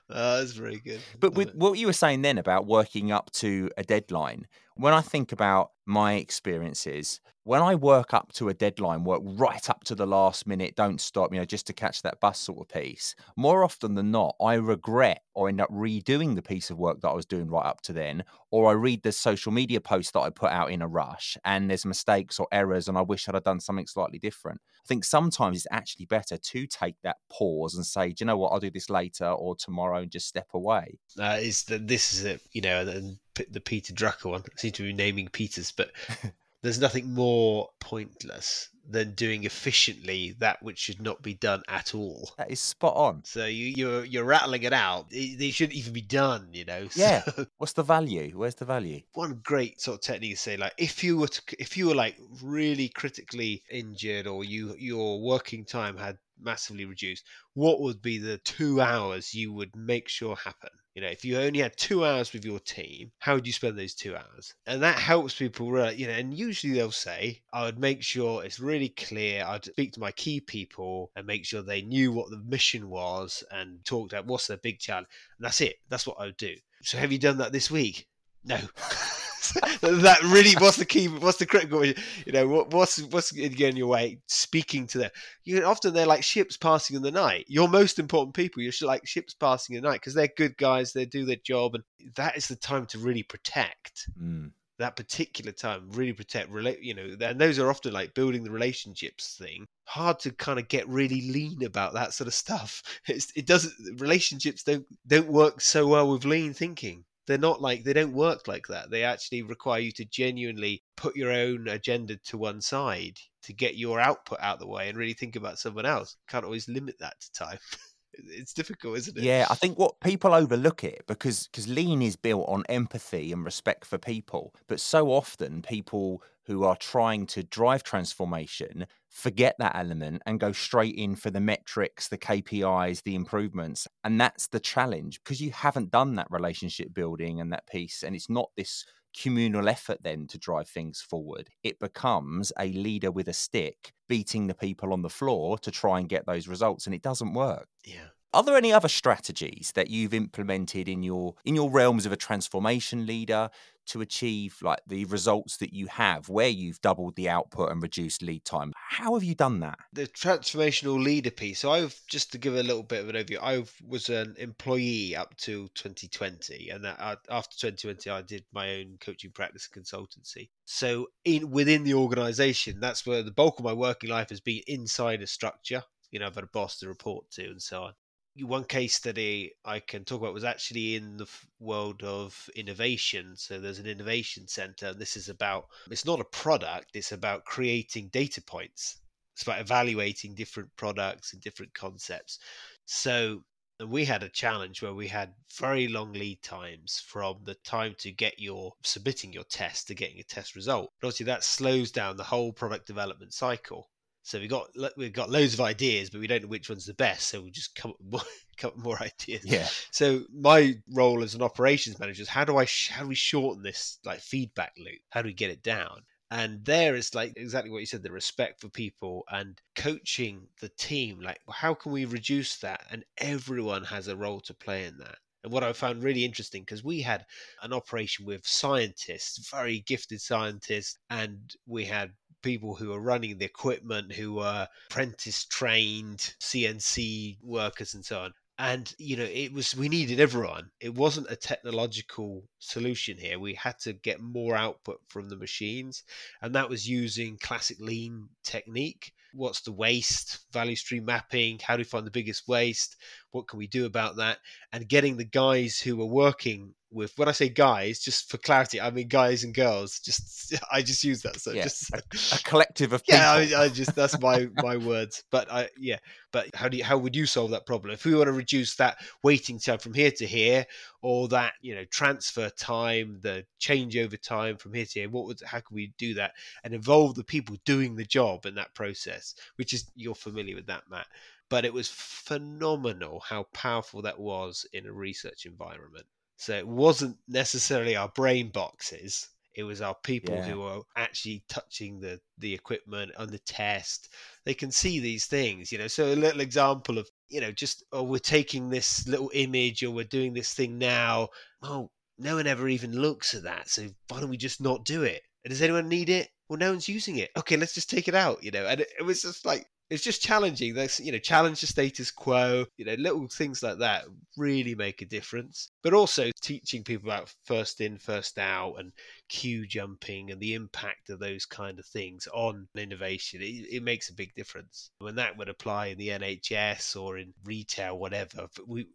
[0.10, 1.02] that's very good.
[1.20, 1.56] But Love with it.
[1.56, 4.48] what you were saying then about working up to a deadline,
[4.78, 9.70] when I think about my experiences, when I work up to a deadline, work right
[9.70, 12.60] up to the last minute, don't stop, you know, just to catch that bus sort
[12.60, 16.78] of piece, more often than not, I regret or end up redoing the piece of
[16.78, 19.80] work that I was doing right up to then, or I read the social media
[19.80, 23.02] post that I put out in a rush and there's mistakes or errors and I
[23.02, 24.60] wish I'd have done something slightly different.
[24.84, 28.38] I think sometimes it's actually better to take that pause and say, do you know
[28.38, 31.00] what, I'll do this later or tomorrow and just step away.
[31.18, 32.42] Uh, is that this is it?
[32.52, 34.42] You know, and the Peter Drucker one.
[34.42, 35.92] I seem to be naming Peters, but
[36.62, 42.32] there's nothing more pointless than doing efficiently that which should not be done at all.
[42.38, 43.22] That is spot on.
[43.26, 45.10] So you, you're you're rattling it out.
[45.10, 46.50] They shouldn't even be done.
[46.54, 46.88] You know.
[46.96, 47.24] Yeah.
[47.24, 48.32] So What's the value?
[48.34, 49.02] Where's the value?
[49.14, 51.96] one great sort of technique is say like if you were to if you were
[51.96, 58.20] like really critically injured or you your working time had massively reduced what would be
[58.20, 62.04] the two hours you would make sure happen you know if you only had two
[62.04, 64.56] hours with your team how would you spend those two hours?
[64.66, 68.44] And that helps people realize you know and usually they'll say i would make sure
[68.44, 69.46] it's really clear.
[69.46, 73.44] I'd speak to my key people and make sure they knew what the mission was
[73.52, 75.08] and talked about what's their big challenge.
[75.38, 75.76] And that's it.
[75.88, 76.56] That's what i would do.
[76.82, 78.08] So have you done that this week?
[78.44, 78.58] No.
[79.82, 81.96] that really what's the key what's the critical you
[82.28, 84.20] know what, what's what's getting your way?
[84.28, 85.12] Speaking to them.
[85.44, 87.46] You know, often they're like ships passing in the night.
[87.48, 90.94] Your most important people you're like ships passing in the night because they're good guys
[90.94, 91.84] they do their job and
[92.16, 94.10] that is the time to really protect.
[94.22, 94.52] Mm.
[94.80, 98.52] that particular time really protect relate you know and those are often like building the
[98.52, 99.66] relationships thing.
[99.86, 102.82] Hard to kind of get really lean about that sort of stuff.
[103.08, 107.84] It's, it doesn't relationships don't don't work so well with lean thinking they're not like
[107.84, 108.90] they don't work like that.
[108.90, 113.78] They actually require you to genuinely put your own agenda to one side to get
[113.78, 116.16] your output out the way and really think about someone else.
[116.28, 117.60] Can't always limit that to time
[118.26, 119.24] it's difficult isn't it?
[119.24, 123.44] Yeah, I think what people overlook it because because lean is built on empathy and
[123.44, 129.76] respect for people, but so often people who are trying to drive transformation forget that
[129.76, 134.60] element and go straight in for the metrics, the KPIs, the improvements, and that's the
[134.60, 138.86] challenge because you haven't done that relationship building and that piece, and it's not this
[139.16, 141.50] communal effort then to drive things forward.
[141.64, 146.00] It becomes a leader with a stick beating the people on the floor to try
[146.00, 147.68] and get those results, and it doesn't work.
[147.84, 152.12] yeah Are there any other strategies that you've implemented in your in your realms of
[152.12, 153.50] a transformation leader
[153.88, 158.22] to achieve like the results that you have where you've doubled the output and reduced
[158.22, 158.74] lead time?
[158.76, 159.80] How have you done that?
[159.94, 161.60] the transformational leader piece.
[161.60, 163.40] So I've just to give a little bit of an overview.
[163.42, 169.32] I was an employee up to 2020, and after 2020, I did my own coaching
[169.32, 170.50] practice consultancy.
[170.66, 174.62] So in within the organisation, that's where the bulk of my working life has been
[174.68, 175.82] inside a structure.
[176.12, 177.94] You know, I've had a boss to report to, and so on.
[178.40, 181.28] One case study I can talk about was actually in the
[181.60, 183.36] world of innovation.
[183.36, 184.94] So there's an innovation center.
[184.94, 188.98] This is about, it's not a product, it's about creating data points
[189.38, 192.40] it's about evaluating different products and different concepts.
[192.88, 193.44] So
[193.86, 198.12] we had a challenge where we had very long lead times from the time to
[198.12, 200.92] get your submitting your test to getting a test result.
[201.00, 203.92] But obviously that slows down the whole product development cycle.
[204.28, 206.94] So we got we've got loads of ideas, but we don't know which one's the
[206.94, 207.30] best.
[207.30, 208.22] So we'll just come up with more,
[208.58, 209.46] come up with more ideas.
[209.46, 209.70] Yeah.
[209.92, 213.64] So my role as an operations manager is how do I how do we shorten
[213.64, 215.00] this like feedback loop?
[215.12, 216.02] How do we get it down?
[216.30, 220.70] And there is like exactly what you said, the respect for people and coaching the
[220.78, 221.22] team.
[221.22, 222.84] Like, how can we reduce that?
[222.92, 225.20] And everyone has a role to play in that.
[225.46, 227.26] And what I found really interesting, because we had
[227.62, 232.12] an operation with scientists, very gifted scientists, and we had
[232.48, 238.34] people who were running the equipment who were apprentice trained CNC workers and so on.
[238.58, 240.70] And you know it was we needed everyone.
[240.80, 243.38] It wasn't a technological solution here.
[243.38, 246.04] We had to get more output from the machines.
[246.42, 249.12] And that was using classic lean technique.
[249.34, 250.40] What's the waste?
[250.54, 251.60] Value stream mapping.
[251.62, 252.96] How do we find the biggest waste?
[253.32, 254.38] What can we do about that?
[254.72, 258.80] And getting the guys who were working with when i say guys just for clarity
[258.80, 262.94] i mean guys and girls just i just use that so Yeah, just A collective
[262.94, 263.20] of people.
[263.20, 265.98] yeah I, I just that's my my words but i yeah
[266.32, 267.94] but how do you how would you solve that problem?
[267.94, 270.66] If we want to reduce that waiting time from here to here
[271.02, 275.40] or that you know transfer time the changeover time from here to here what would
[275.46, 279.36] how can we do that and involve the people doing the job in that process?
[279.56, 281.08] Which is you're familiar with that matt
[281.50, 286.06] but it was phenomenal how powerful that was in a research environment
[286.38, 290.46] so it wasn't necessarily our brain boxes It was our people Yeah.
[290.46, 294.10] who are actually touching the the equipment on the test.
[294.46, 295.88] They can see these things, you know.
[295.88, 299.90] So a little example of, you know, just oh, we're taking this little image or
[299.92, 301.30] we're doing this thing now.
[301.64, 303.68] Oh, no one ever even looks at that.
[303.70, 305.24] So why don't we just not do it?
[305.44, 306.30] And does anyone need it?
[306.48, 307.32] Well, no one's using it.
[307.36, 308.66] Okay, let's just take it out, you know.
[308.68, 310.74] And it, it was just like it's just challenging.
[310.74, 312.66] That's you know, challenge the status quo.
[312.78, 315.72] You know, little things like that really make a difference.
[315.84, 318.92] But also teaching people about first in, first out, and
[319.30, 323.42] queue jumping, and the impact of those kind of things on innovation.
[323.42, 324.92] It, it makes a big difference.
[325.00, 328.48] When that would apply in the NHS or in retail, whatever.
[328.56, 328.88] But we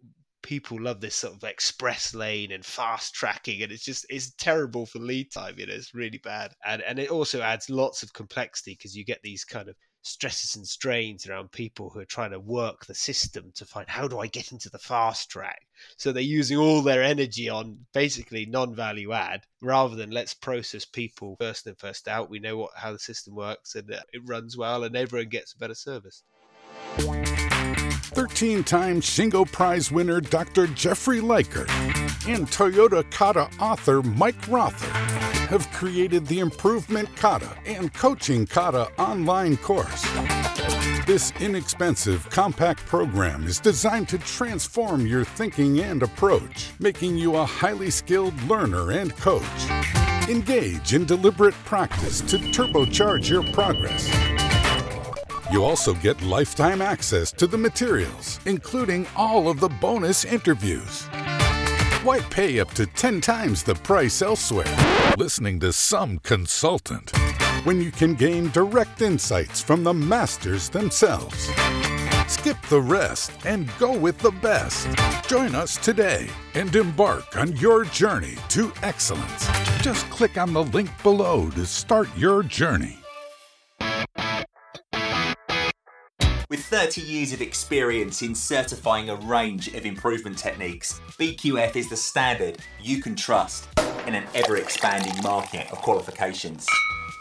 [0.43, 4.85] people love this sort of express lane and fast tracking and it's just it's terrible
[4.85, 8.13] for lead time you know it's really bad and and it also adds lots of
[8.13, 12.33] complexity because you get these kind of stresses and strains around people who are trying
[12.33, 15.63] to work the system to find how do I get into the fast track.
[15.97, 21.37] So they're using all their energy on basically non-value add rather than let's process people
[21.39, 22.31] first in first out.
[22.31, 25.55] We know what how the system works and uh, it runs well and everyone gets
[25.55, 26.25] a better service.
[26.97, 30.67] 13 time Shingo Prize winner Dr.
[30.67, 31.67] Jeffrey Liker
[32.29, 35.22] and Toyota Kata author Mike Rother
[35.53, 40.03] have created the Improvement Kata and Coaching Kata online course.
[41.07, 47.45] This inexpensive, compact program is designed to transform your thinking and approach, making you a
[47.45, 49.45] highly skilled learner and coach.
[50.27, 54.09] Engage in deliberate practice to turbocharge your progress.
[55.53, 61.07] You also get lifetime access to the materials, including all of the bonus interviews.
[62.03, 64.67] Why pay up to 10 times the price elsewhere
[65.19, 67.17] listening to some consultant
[67.63, 71.49] when you can gain direct insights from the masters themselves?
[72.27, 74.89] Skip the rest and go with the best.
[75.29, 79.47] Join us today and embark on your journey to excellence.
[79.81, 83.02] Just click on the link below to start your journey.
[86.73, 92.57] 30 years of experience in certifying a range of improvement techniques, BQF is the standard
[92.81, 93.69] you can trust
[94.07, 96.67] in an ever expanding market of qualifications.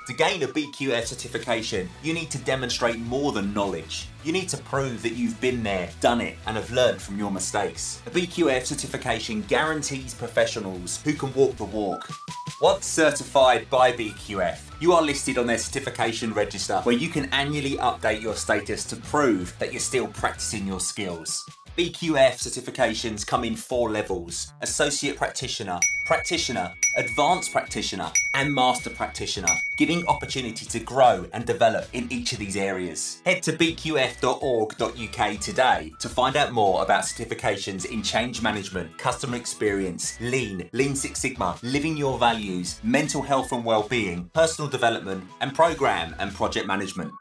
[0.07, 4.07] To gain a BQF certification, you need to demonstrate more than knowledge.
[4.23, 7.29] You need to prove that you've been there, done it, and have learned from your
[7.29, 8.01] mistakes.
[8.07, 12.09] A BQF certification guarantees professionals who can walk the walk.
[12.61, 17.77] Once certified by BQF, you are listed on their certification register where you can annually
[17.77, 21.47] update your status to prove that you're still practicing your skills.
[21.77, 30.05] BQF certifications come in four levels Associate Practitioner, Practitioner, Advanced Practitioner, and Master Practitioner, giving
[30.07, 33.21] opportunity to grow and develop in each of these areas.
[33.25, 40.19] Head to bqf.org.uk today to find out more about certifications in change management, customer experience,
[40.19, 46.13] lean, lean Six Sigma, living your values, mental health and well-being, personal development, and program
[46.19, 47.13] and project management.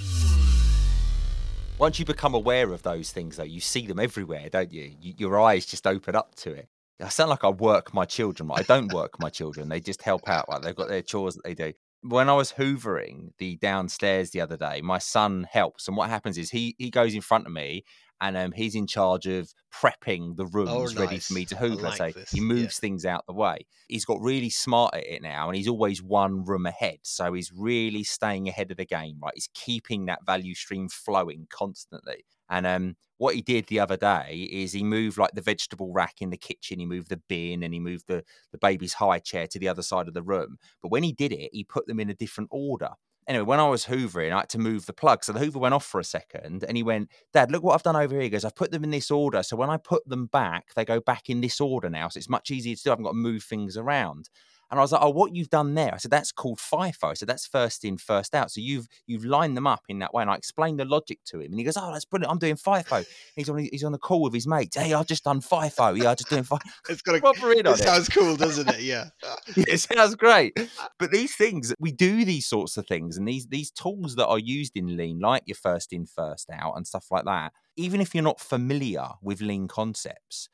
[1.80, 4.92] Once you become aware of those things, though, you see them everywhere, don't you?
[5.00, 6.68] you your eyes just open up to it.
[7.02, 9.70] I sound like I work my children, but I don't work my children.
[9.70, 10.46] They just help out.
[10.50, 11.72] Like they've got their chores that they do.
[12.02, 16.36] When I was hoovering the downstairs the other day, my son helps, and what happens
[16.36, 17.84] is he he goes in front of me,
[18.20, 21.28] and um, he's in charge of prepping the rooms ready nice.
[21.28, 21.82] for me to hoover.
[21.82, 22.44] like so this, he yeah.
[22.44, 23.66] moves things out the way.
[23.88, 26.98] He's got really smart at it now, and he's always one room ahead.
[27.02, 29.18] So he's really staying ahead of the game.
[29.22, 32.24] Right, he's keeping that value stream flowing constantly.
[32.50, 36.16] And um, what he did the other day is he moved like the vegetable rack
[36.20, 39.46] in the kitchen, he moved the bin, and he moved the the baby's high chair
[39.46, 40.58] to the other side of the room.
[40.82, 42.90] But when he did it, he put them in a different order.
[43.28, 45.24] Anyway, when I was hoovering, I had to move the plug.
[45.24, 47.82] So the hoover went off for a second and he went, Dad, look what I've
[47.82, 48.22] done over here.
[48.22, 49.42] He goes, I've put them in this order.
[49.42, 52.08] So when I put them back, they go back in this order now.
[52.08, 52.90] So it's much easier to do.
[52.90, 54.30] I haven't got to move things around.
[54.70, 57.26] And I was like, "Oh, what you've done there?" I said, "That's called FIFO." So
[57.26, 58.50] that's first in, first out.
[58.50, 60.22] So you've you've lined them up in that way.
[60.22, 62.30] And I explained the logic to him, and he goes, "Oh, that's brilliant.
[62.30, 63.04] I'm doing FIFO."
[63.36, 64.76] He's on he's on the call with his mates.
[64.76, 66.00] Hey, I've just done FIFO.
[66.00, 66.60] Yeah, I'm just doing FIFO.
[66.88, 67.78] It's got a, Proper in it on it.
[67.78, 68.80] sounds cool, doesn't it?
[68.90, 69.10] Yeah.
[69.56, 70.58] it sounds great.
[70.98, 74.38] But these things, we do these sorts of things, and these these tools that are
[74.38, 77.52] used in lean, like your first in, first out, and stuff like that.
[77.76, 80.48] Even if you're not familiar with lean concepts,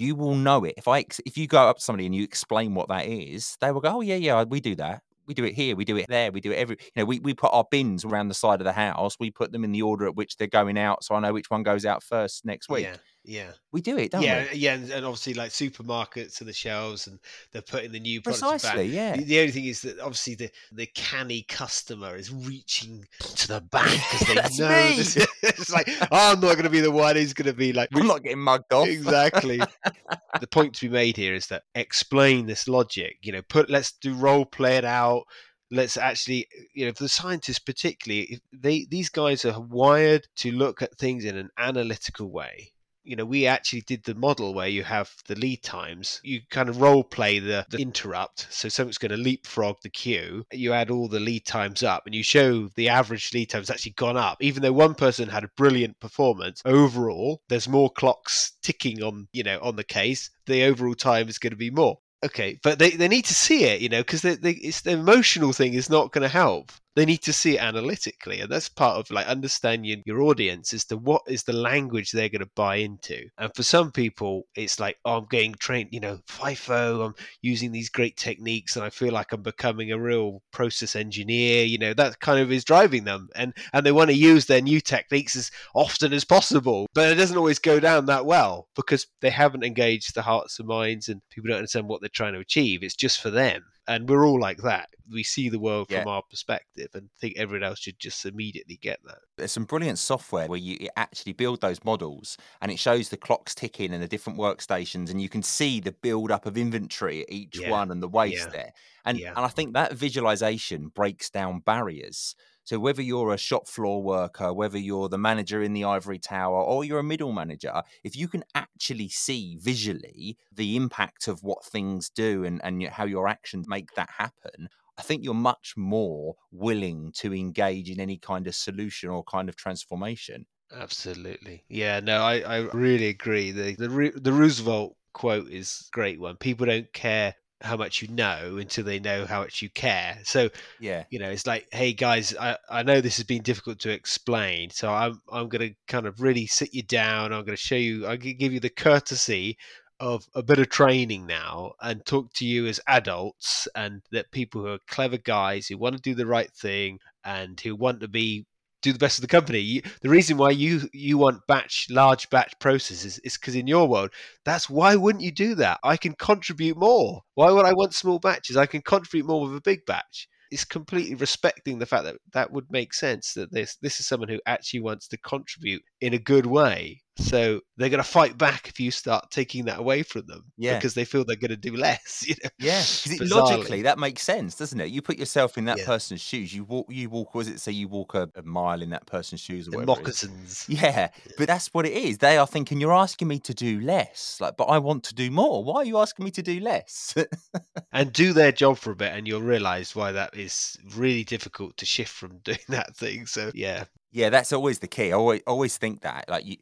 [0.00, 0.74] you will know it.
[0.78, 3.70] If I if you go up to somebody and you explain what that is, they
[3.70, 5.02] will go, "Oh yeah, yeah, we do that.
[5.26, 5.76] We do it here.
[5.76, 6.32] We do it there.
[6.32, 6.76] We do it every.
[6.80, 9.16] You know, we we put our bins around the side of the house.
[9.20, 11.50] We put them in the order at which they're going out, so I know which
[11.50, 12.96] one goes out first next week." Yeah.
[13.24, 13.52] Yeah.
[13.70, 14.58] We do it, don't yeah, we?
[14.58, 17.18] yeah, and, and obviously like supermarkets and the shelves, and
[17.52, 18.50] they're putting the new products back.
[18.50, 19.16] Precisely, yeah.
[19.16, 23.60] The, the only thing is that obviously the, the canny customer is reaching to the
[23.60, 27.16] back because they know this- it's like oh, I'm not going to be the one
[27.16, 28.88] who's going to be like I'm not getting mugged off.
[28.88, 29.60] exactly.
[30.40, 33.18] the point to be made here is that explain this logic.
[33.22, 35.24] You know, put let's do role play it out.
[35.70, 40.50] Let's actually, you know, for the scientists particularly, if they these guys are wired to
[40.50, 42.72] look at things in an analytical way.
[43.10, 46.20] You know, we actually did the model where you have the lead times.
[46.22, 48.46] You kind of role play the, the interrupt.
[48.50, 50.46] So something's going to leapfrog the queue.
[50.52, 53.94] You add all the lead times up and you show the average lead times actually
[53.94, 54.38] gone up.
[54.40, 59.42] Even though one person had a brilliant performance, overall, there's more clocks ticking on, you
[59.42, 60.30] know, on the case.
[60.46, 61.98] The overall time is going to be more.
[62.24, 64.92] Okay, but they, they need to see it, you know, because they, they, it's the
[64.92, 66.70] emotional thing is not going to help.
[66.96, 70.84] They need to see it analytically, and that's part of like understanding your audience as
[70.86, 73.28] to what is the language they're going to buy into.
[73.38, 77.06] And for some people, it's like, oh, I'm getting trained, you know, FIFO.
[77.06, 81.64] I'm using these great techniques, and I feel like I'm becoming a real process engineer.
[81.64, 84.60] You know, that kind of is driving them, and and they want to use their
[84.60, 86.86] new techniques as often as possible.
[86.92, 90.66] But it doesn't always go down that well because they haven't engaged the hearts and
[90.66, 92.82] minds, and people don't understand what they're trying to achieve.
[92.82, 94.88] It's just for them and we're all like that.
[95.10, 96.02] We see the world Yeah.
[96.02, 99.18] from our perspective and think everyone else should just immediately get that.
[99.36, 103.54] There's some brilliant software where you actually build those models and it shows the clocks
[103.54, 107.32] ticking and the different workstations and you can see the build up of inventory at
[107.32, 108.72] each Yeah, one and the waste yeah, there.
[109.04, 112.34] And and I think that visualization breaks down barriers.
[112.70, 116.62] So whether you're a shop floor worker, whether you're the manager in the ivory tower
[116.62, 121.64] or you're a middle manager, if you can actually see visually the impact of what
[121.64, 126.36] things do and, and how your actions make that happen, I think you're much more
[126.52, 130.46] willing to engage in any kind of solution or kind of transformation.
[130.72, 131.64] Absolutely.
[131.68, 133.50] Yeah, no, I, I really agree.
[133.50, 136.36] The, the the Roosevelt quote is great one.
[136.36, 140.18] People don't care how much you know until they know how much you care.
[140.24, 141.04] So Yeah.
[141.10, 144.70] you know, it's like, hey guys, I, I know this has been difficult to explain,
[144.70, 147.32] so I'm I'm gonna kind of really sit you down.
[147.32, 148.06] I'm gonna show you.
[148.06, 149.56] I'm gonna give you the courtesy
[150.00, 154.62] of a bit of training now and talk to you as adults and that people
[154.62, 158.08] who are clever guys who want to do the right thing and who want to
[158.08, 158.46] be
[158.82, 159.58] do the best of the company.
[159.58, 163.88] You, the reason why you you want batch large batch processes is because in your
[163.88, 164.10] world,
[164.44, 165.78] that's why wouldn't you do that?
[165.84, 167.22] I can contribute more.
[167.34, 168.56] Why would I want small batches?
[168.56, 170.28] I can contribute more with a big batch.
[170.50, 174.28] It's completely respecting the fact that that would make sense that this this is someone
[174.28, 177.02] who actually wants to contribute in a good way.
[177.20, 180.76] So they're going to fight back if you start taking that away from them Yeah.
[180.76, 182.24] because they feel they're going to do less.
[182.30, 182.50] You know?
[182.58, 184.90] Yeah, it- logically that makes sense, doesn't it?
[184.90, 185.86] You put yourself in that Yeah.
[185.86, 186.54] person's shoes.
[186.54, 187.34] You walk, you walk.
[187.34, 190.08] Was it say you walk a, a mile in that person's shoes or The whatever?
[190.08, 190.24] it is.
[190.24, 190.66] moccasins.
[190.68, 192.18] Yeah, but that's what it is.
[192.18, 195.30] They are thinking you're asking me to do less, like, but I want to do
[195.30, 195.62] more.
[195.64, 197.14] Why are you asking me to do less?
[197.92, 201.76] and do their job for a bit and you'll realize why that is really difficult
[201.78, 205.10] to shift from doing that thing so yeah yeah, that's always the key.
[205.12, 206.56] I always, always think that, like, you,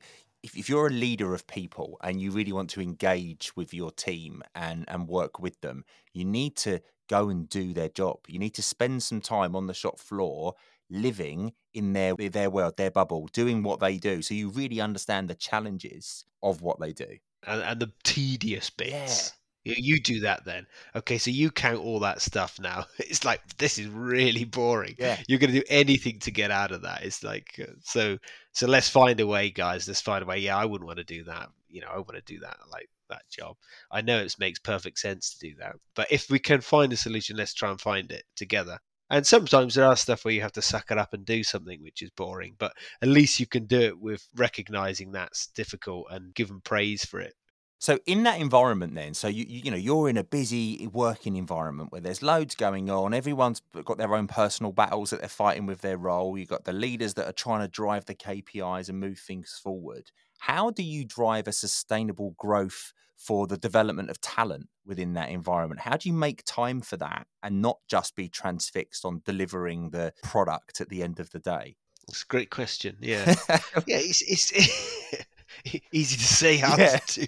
[0.48, 3.90] if, if you're a leader of people and you really want to engage with your
[3.90, 8.18] team and and work with them, you need to go and do their job.
[8.26, 10.54] You need to spend some time on the shop floor,
[10.90, 15.28] living in their their world, their bubble, doing what they do, so you really understand
[15.28, 17.18] the challenges of what they do.
[17.46, 19.32] and, and the tedious bits
[19.64, 20.66] you, do that then.
[20.94, 22.86] Okay so you count all that stuff now.
[22.98, 24.96] It's like this is really boring.
[24.98, 25.18] Yeah.
[25.26, 27.02] you're going to do anything to get out of that.
[27.04, 28.18] It's like uh, so
[28.52, 29.86] so let's find a way guys.
[29.86, 30.38] Let's find a way.
[30.38, 31.48] Yeah i wouldn't want to do that.
[31.68, 33.56] You know i want to do that like that job.
[33.90, 35.76] I know it makes perfect sense to do that.
[35.94, 38.78] But if we can find a solution let's try and find it together.
[39.10, 41.82] And sometimes there are stuff where you have to suck it up and do something
[41.82, 46.34] which is boring but at least you can do it with recognizing that's difficult and
[46.34, 47.34] give them praise for it
[47.80, 51.92] So in that environment, then, so you you know you're in a busy working environment
[51.92, 53.14] where there's loads going on.
[53.14, 56.36] Everyone's got their own personal battles that they're fighting with their role.
[56.36, 60.10] You've got the leaders that are trying to drive the KPIs and move things forward.
[60.38, 65.80] How do you drive a sustainable growth for the development of talent within that environment?
[65.80, 70.12] How do you make time for that and not just be transfixed on delivering the
[70.22, 71.76] product at the end of the day?
[72.08, 72.96] It's a great question.
[73.00, 73.34] Yeah,
[73.86, 73.98] yeah.
[73.98, 75.26] It's it's
[75.92, 76.96] easy to say how Yeah.
[76.96, 77.26] to do.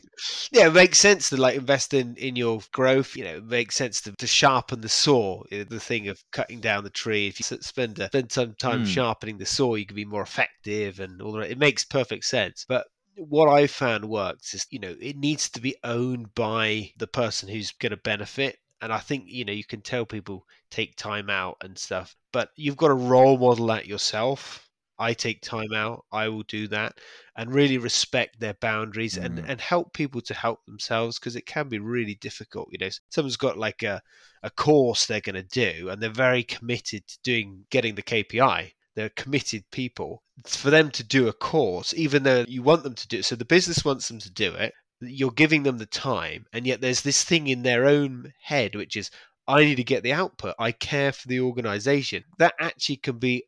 [0.53, 3.17] Yeah, it makes sense to like invest in in your growth.
[3.17, 5.43] You know, it makes sense to, to sharpen the saw.
[5.51, 7.27] you know, The thing of cutting down the tree.
[7.29, 8.85] If you spend a, spend some time Mm.
[8.85, 11.51] sharpening the saw, you can be more effective and all that.
[11.51, 12.65] It makes perfect sense.
[12.69, 17.07] But what I found works is, you know, it needs to be owned by the
[17.09, 18.59] person who's going to benefit.
[18.83, 22.51] And I think, you know, you can tell people take time out and stuff, but
[22.57, 24.70] you've got to role model that yourself.
[25.01, 26.99] I take time out, I will do that,
[27.37, 29.49] and really respect their boundaries and, Mm.
[29.49, 32.69] and help people to help themselves because it can be really difficult.
[32.71, 34.03] You know, someone's got like a,
[34.43, 38.73] a course they're going to do and they're very committed to doing getting the KPI.
[38.95, 40.23] They're committed people.
[40.39, 43.25] It's for them to do a course, even though you want them to do it.
[43.25, 44.75] So the business wants them to do it.
[45.01, 48.97] You're giving them the time, and yet there's this thing in their own head, which
[48.97, 49.11] is,
[49.49, 50.55] I need to get the output.
[50.59, 52.25] I care for the organization.
[52.39, 53.45] That actually can be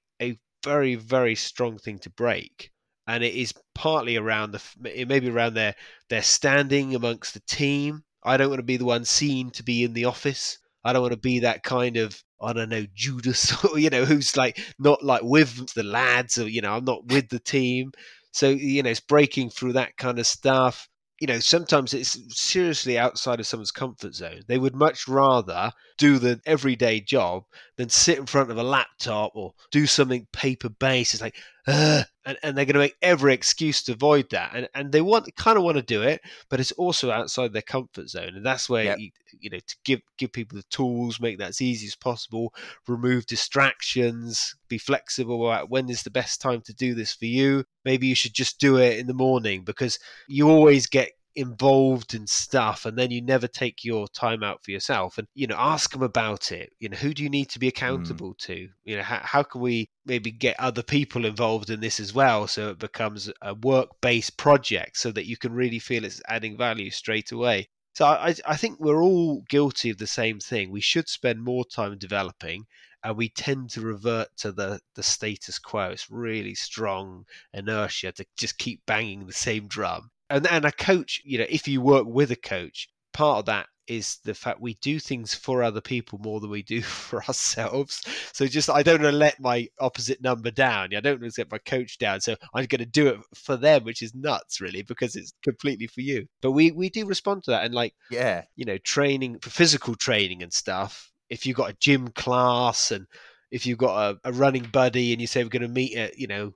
[0.62, 2.70] very, very strong thing to break.
[3.06, 5.74] And it is partly around the, it may be around their
[6.08, 8.04] their standing amongst the team.
[8.22, 10.58] I don't want to be the one seen to be in the office.
[10.84, 14.04] I don't want to be that kind of I don't know Judas, or, you know,
[14.04, 17.92] who's like not like with the lads, or you know, I'm not with the team.
[18.32, 20.88] So you know, it's breaking through that kind of stuff.
[21.22, 24.40] You know, sometimes it's seriously outside of someone's comfort zone.
[24.48, 27.44] They would much rather do the everyday job
[27.76, 31.14] than sit in front of a laptop or do something paper based.
[31.14, 31.36] It's like,
[31.66, 34.52] Ugh, and, and they're going to make every excuse to avoid that.
[34.54, 37.62] And and they want kind of want to do it, but it's also outside their
[37.62, 38.98] comfort zone, and that's where Yep.
[38.98, 42.52] you, you know to give give people the tools, make that as easy as possible,
[42.88, 47.64] remove distractions, be flexible about when is the best time to do this for you.
[47.84, 49.98] Maybe you should just do it in the morning because
[50.28, 54.70] you always get involved in stuff and then you never take your time out for
[54.70, 56.72] yourself and you know ask them about it.
[56.78, 57.70] You know who do you need to be mm.
[57.70, 58.68] accountable to?
[58.84, 62.46] You know how, how can we maybe get other people involved in this as well
[62.46, 66.90] so it becomes a work-based project so that you can really feel it's adding value
[66.90, 67.68] straight away?
[67.94, 70.70] So I, I think we're all guilty of the same thing.
[70.70, 72.66] We should spend more time developing
[73.04, 75.90] and we tend to revert to the the status quo.
[75.90, 81.20] It's really strong inertia to just keep banging the same drum and and a coach
[81.24, 84.74] you know if you work with a coach part of that is the fact we
[84.80, 88.00] do things for other people more than we do for ourselves.
[88.32, 90.94] So just i don't want to let my opposite number down.
[90.94, 92.20] I don't want to let my coach down.
[92.20, 95.86] So i'm going to do it for them which is nuts really because it's completely
[95.88, 96.26] for you.
[96.40, 97.64] But we we do respond to that.
[97.64, 98.44] And like Yeah.
[98.56, 103.06] you know, training for physical training and stuff, if you've got a gym class and
[103.50, 106.18] if you've got a, a running buddy and you say we're going to meet at,
[106.18, 106.52] you know,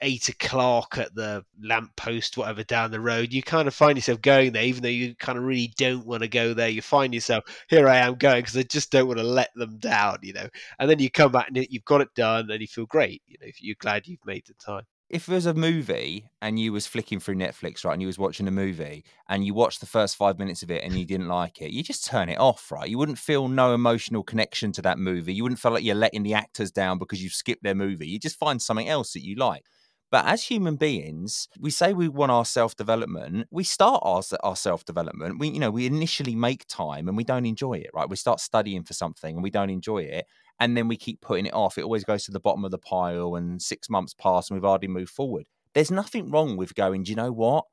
[0.00, 4.52] eight o'clock at the lamppost, whatever, down the road, you kind of find yourself going
[4.52, 6.68] there, even though you kind of really don't want to go there.
[6.68, 9.78] You find yourself, here I am going because I just don't want to let them
[9.78, 10.48] down, you know.
[10.78, 13.36] And then you come back and you've got it done and you feel great, you
[13.40, 14.84] know, if you're glad you've made the time.
[15.12, 18.18] If there was a movie and you was flicking through Netflix, right, and you was
[18.18, 21.28] watching a movie and you watched the first five minutes of it and you didn't
[21.28, 22.88] like it, you just turn it off, right?
[22.88, 25.34] You wouldn't feel no emotional connection to that movie.
[25.34, 28.08] You wouldn't feel like you're letting the actors down because you've skipped their movie.
[28.08, 29.66] You just find something else that you like.
[30.10, 33.48] But as human beings, we say we want our self development.
[33.50, 35.38] We start our, our self development.
[35.38, 38.08] We, you know, we initially make time and we don't enjoy it, right?
[38.08, 40.26] We start studying for something and we don't enjoy it.
[40.62, 41.76] And then we keep putting it off.
[41.76, 44.64] It always goes to the bottom of the pile and six months pass and we've
[44.68, 45.46] hardly moved forward.
[45.74, 47.64] There's nothing wrong with going, do you know what?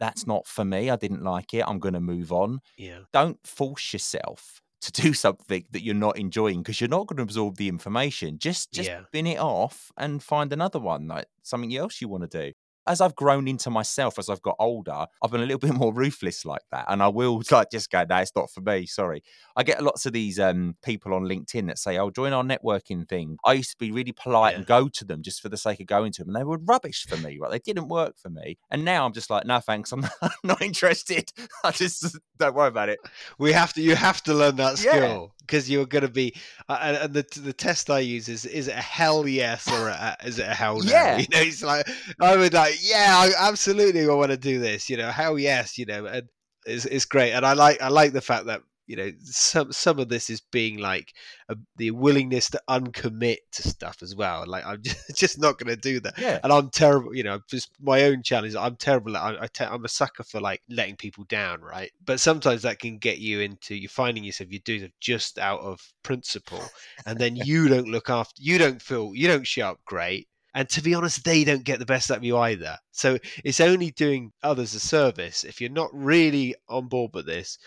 [0.00, 0.90] That's not for me.
[0.90, 1.64] I didn't like it.
[1.66, 2.60] I'm going to move on.
[2.76, 3.00] Yeah.
[3.12, 7.22] Don't force yourself to do something that you're not enjoying because you're not going to
[7.22, 8.38] absorb the information.
[8.38, 9.02] Just just Yeah.
[9.12, 12.52] bin it off and find another one, like something else you want to do.
[12.86, 15.92] As I've grown into myself, as I've got older, I've been a little bit more
[15.92, 19.22] ruthless like that, and I will like just go, "No, it's not for me." Sorry.
[19.56, 23.08] I get lots of these um, people on LinkedIn that say, "Oh, join our networking
[23.08, 25.80] thing." I used to be really polite and go to them just for the sake
[25.80, 27.38] of going to them, and they were rubbish for me.
[27.40, 27.50] Right?
[27.50, 29.92] They didn't work for me, and now I'm just like, "No, thanks.
[29.92, 30.06] I'm
[30.44, 31.30] not, interested.
[31.64, 32.98] I just don't worry about it."
[33.38, 34.92] we have to you have to learn that Yeah.
[34.92, 36.34] skill because you're going to be
[36.68, 39.88] uh, and, and the the test i use is is it a hell yes or
[39.88, 41.18] a, is it a hell no Yeah.
[41.18, 41.86] you know it's like
[42.20, 45.78] i would like yeah I, absolutely i want to do this you know hell yes
[45.78, 46.28] you know and
[46.66, 49.98] it's, it's great and i like i like the fact that you know some some
[50.00, 51.12] of this is being like
[51.48, 55.72] a, the willingness to uncommit to stuff as well like i'm just, just not going
[55.74, 56.40] to do that Yeah.
[56.42, 57.14] and I'm terrible.
[57.14, 58.54] You know, just my own challenge.
[58.56, 59.16] I'm terrible.
[59.16, 61.90] I, I te- I'm a sucker for like letting people down, right?
[62.04, 65.60] But sometimes that can get you into you're finding yourself you do it just out
[65.60, 66.62] of principle,
[67.06, 68.42] and then you don't look after.
[68.42, 69.12] You don't feel.
[69.14, 70.28] You don't show up great.
[70.54, 72.76] And to be honest, they don't get the best out of you either.
[72.90, 75.44] So it's only doing others a service.
[75.44, 77.58] If you're not really on board with this,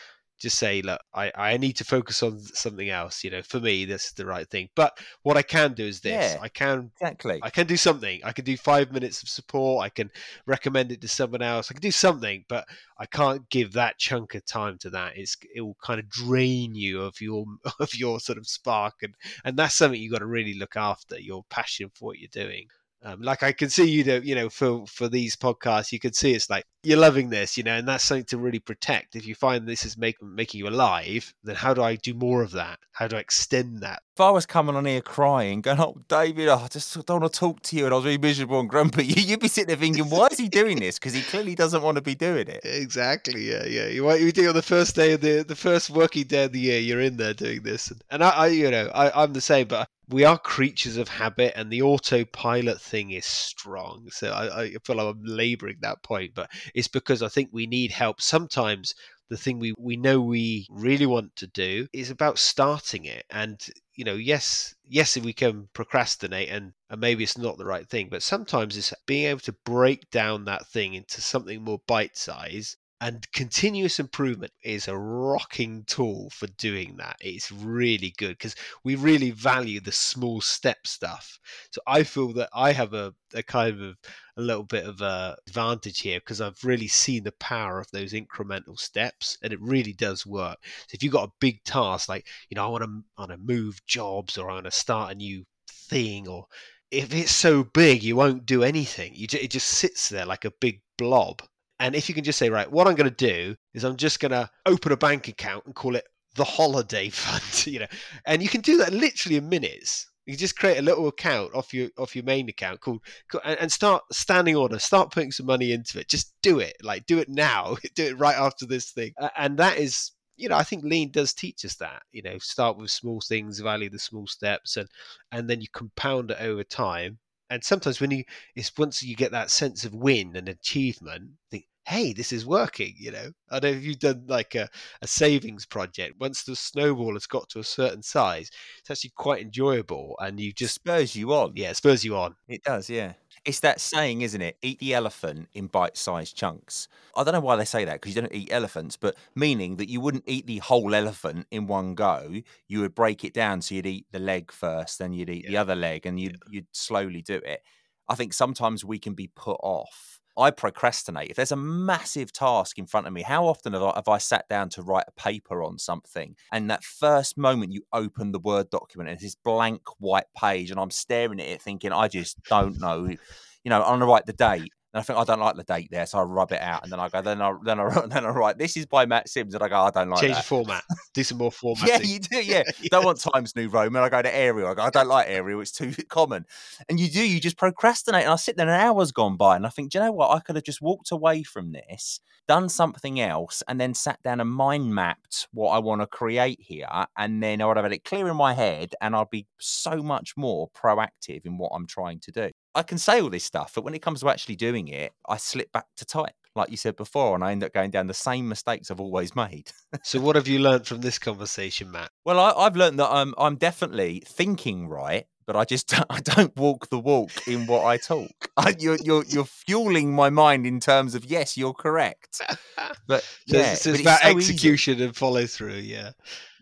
[0.45, 3.23] just say, look, I, I need to focus on something else.
[3.23, 4.69] You know, for me, this is the right thing.
[4.75, 6.39] But what I can do is this: Yeah.
[6.39, 7.39] I can Exactly.
[7.41, 8.21] I can do something.
[8.23, 9.83] I can do five minutes of support.
[9.83, 10.11] I can
[10.45, 11.71] recommend it to someone else.
[11.71, 12.65] I can do something, but
[12.99, 15.13] I can't give that chunk of time to that.
[15.17, 17.45] It's it will kind of drain you of your
[17.79, 20.75] of your sort of spark, and and that's something you have got to really look
[20.75, 21.19] after.
[21.19, 22.67] Your passion for what you're doing.
[23.03, 26.13] Um, like I can see you, know, you know, for for these podcasts, you can
[26.13, 29.15] see it's like you're loving this, you know, and that's something to really protect.
[29.15, 32.41] If you find this is making making you alive, then how do I do more
[32.41, 32.79] of that?
[32.93, 34.01] How do I extend that?
[34.15, 37.33] If I was coming on here crying, going, "Oh, David, oh, I just don't want
[37.33, 39.75] to talk to you," and I was really miserable and grumpy, you'd be sitting there
[39.75, 40.97] thinking, "Why is he doing this?
[40.97, 43.51] Because he clearly doesn't want to be doing it." Exactly.
[43.51, 43.87] Yeah, yeah.
[43.87, 46.53] You what you do on the first day of the the first working day of
[46.53, 49.33] the year, you're in there doing this, and, and I, I, you know, I, I'm
[49.33, 54.29] the same, but we are creatures of habit and the autopilot thing is strong so
[54.29, 57.91] I, I, feel like i'm laboring that point but it's because i think we need
[57.91, 58.93] help sometimes
[59.29, 63.25] the thing we, we know we really want to do is about starting it.
[63.29, 63.59] And
[63.95, 67.87] you know yes yes if we can procrastinate and, and maybe it's not the right
[67.87, 72.17] thing but sometimes it's being able to break down that thing into something more bite
[72.17, 77.17] size and continuous improvement is a rocking tool for doing that.
[77.19, 81.37] It's really good because we really value the small step stuff.
[81.71, 83.97] So I feel that I have a, a kind of
[84.37, 88.13] a little bit of a advantage here because I've really seen the power of those
[88.13, 90.57] incremental steps and it really does work.
[90.87, 93.37] So if you've got a big task like, you know, I want to, want to
[93.37, 96.47] move jobs or I want to start a new thing or
[96.91, 99.11] if it's so big you won't do anything.
[99.15, 101.41] You it just sits there like a big blob
[101.79, 104.19] and if you can just say, right, what I'm going to do is I'm just
[104.19, 106.05] going to open a bank account and call it
[106.35, 107.87] the holiday fund, you know,
[108.25, 110.09] and you can do that literally in minutes.
[110.25, 113.01] You just create a little account off your off your main account called
[113.43, 114.79] and start standing order.
[114.79, 116.09] Start putting some money into it.
[116.09, 116.75] Just do it.
[116.81, 117.77] Like do it now.
[117.95, 119.13] do it right after this thing.
[119.37, 122.01] And that is you know, I think lean does teach us that.
[122.11, 124.89] You know, start with small things, value the small steps, and
[125.31, 127.19] and then you compound it over time
[127.49, 128.23] and sometimes when you
[128.55, 132.93] it's once you get that sense of win and achievement think hey this is working
[132.97, 134.67] you know i don't know if you've done like a,
[135.01, 139.41] a savings project once the snowball has got to a certain size it's actually quite
[139.41, 143.13] enjoyable and you just spurs you on yeah spurs you on it does yeah
[143.45, 144.57] it's that saying, isn't it?
[144.63, 146.87] Eat the elephant in bite sized chunks.
[147.15, 149.87] I don't know why they say that because you don't eat elephants, but meaning that
[149.87, 152.41] you wouldn't eat the whole elephant in one go.
[152.67, 153.61] You would break it down.
[153.61, 155.51] So you'd eat the leg first, then you'd eat yeah.
[155.51, 156.49] the other leg, and you'd, yeah.
[156.49, 157.61] you'd slowly do it.
[158.09, 161.29] I think sometimes we can be put off I procrastinate.
[161.29, 164.17] If there's a massive task in front of me, how often have I, have I,
[164.17, 166.35] sat down to write a paper on something?
[166.51, 170.71] And that first moment you open the Word document and it's this blank white page,
[170.71, 173.05] and I'm staring at it thinking, I just don't know.
[173.05, 174.71] You know, I'm going to write the date.
[174.95, 176.89] And I think I don't like the date there, so I rub it out, and
[176.89, 179.53] then I go, then I then I then I write, this is by Matt Sims,
[179.53, 180.43] and I go, I don't like change that.
[180.43, 181.85] the format, do some more format.
[181.85, 182.41] yeah, you do.
[182.45, 184.01] Yeah, you don't want Times New Roman.
[184.01, 184.69] I go to Arial.
[184.69, 185.59] I go, I don't like Arial.
[185.59, 186.45] It's too common.
[186.87, 187.27] And you do.
[187.27, 189.91] You just procrastinate, and I sit there, and an hour's gone by, and I think,
[189.91, 190.31] do you know what?
[190.31, 194.39] I could have just walked away from this, done something else, and then sat down
[194.39, 196.87] and mind mapped what I want to create here,
[197.17, 200.01] and then I would have had it clear in my head, and I'd be so
[200.01, 202.51] much more proactive in what I'm trying to do.
[202.75, 205.37] I can say all this stuff, but when it comes to actually doing it, I
[205.37, 208.13] slip back to type, like you said before, and I end up going down the
[208.13, 209.71] same mistakes I've always made.
[210.03, 212.11] so, what have you learned from this conversation, Matt?
[212.25, 216.55] Well, I, have learned that I'm I'm definitely thinking right, but I just I don't
[216.55, 218.49] walk the walk in what I talk.
[218.57, 222.41] I, you're you're you're fueling my mind in terms of yes, you're correct.
[223.07, 225.05] But so yeah, it's, it's about so execution easy.
[225.05, 225.75] and follow through.
[225.75, 226.11] Yeah.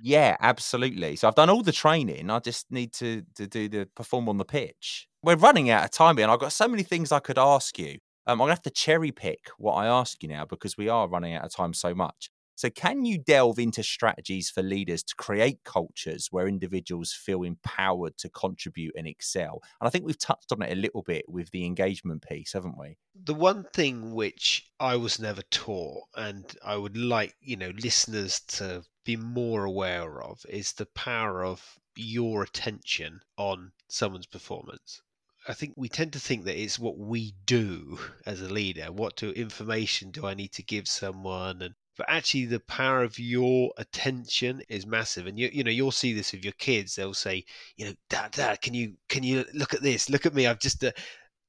[0.02, 1.16] Yeah, absolutely.
[1.16, 2.30] So I've done all the training.
[2.30, 5.92] I just need to to do the perform on the pitch we're running out of
[5.92, 7.98] time here, and I've got so many things I could ask you.
[8.28, 11.08] Um, I'm gonna have to cherry pick what I ask you now because we are
[11.08, 12.30] running out of time so much.
[12.56, 18.18] So, can you delve into strategies for leaders to create cultures where individuals feel empowered
[18.18, 19.62] to contribute and excel?
[19.82, 22.78] And I think we've touched on it a little bit with the engagement piece, haven't
[22.78, 22.98] we?
[23.16, 28.40] The one thing which I was never taught, and I would like you know listeners
[28.42, 35.02] to be more aware of, is the power of your attention on someone's performance.
[35.48, 38.92] I think we tend to think that it's what we do as a leader.
[38.92, 41.62] What to information do I need to give someone?
[41.62, 45.28] And but actually, the power of your attention is massive.
[45.28, 46.96] And you you know you'll see this with your kids.
[46.96, 47.46] They'll say,
[47.78, 50.10] you know, Dad, Dad, can you can you look at this?
[50.10, 50.48] Look at me.
[50.48, 50.92] I've just uh...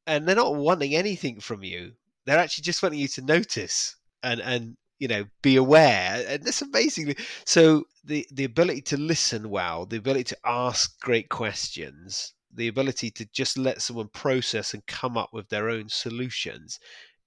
[0.07, 1.92] and they're not wanting anything from you.
[2.26, 6.62] They're actually just wanting you to notice and and you know be aware and that's
[6.62, 12.68] amazing so the the ability to listen well the ability to ask great questions the
[12.68, 16.78] ability to just let someone process and come up with their own solutions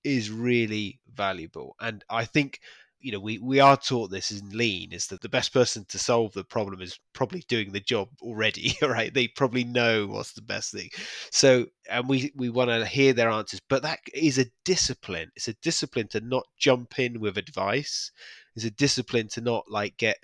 [0.04, 1.76] is really valuable.
[1.80, 2.62] And I think
[3.00, 6.00] you know we we are taught this in lean is that the best person to
[6.00, 9.14] solve the problem is probably doing the job already right?
[9.14, 10.90] They probably know what's the best thing.
[11.32, 15.32] So and we we want to hear their answers but that is a discipline.
[15.36, 18.12] It's a discipline to not jump in with advice.
[18.56, 20.18] It's a discipline to not like get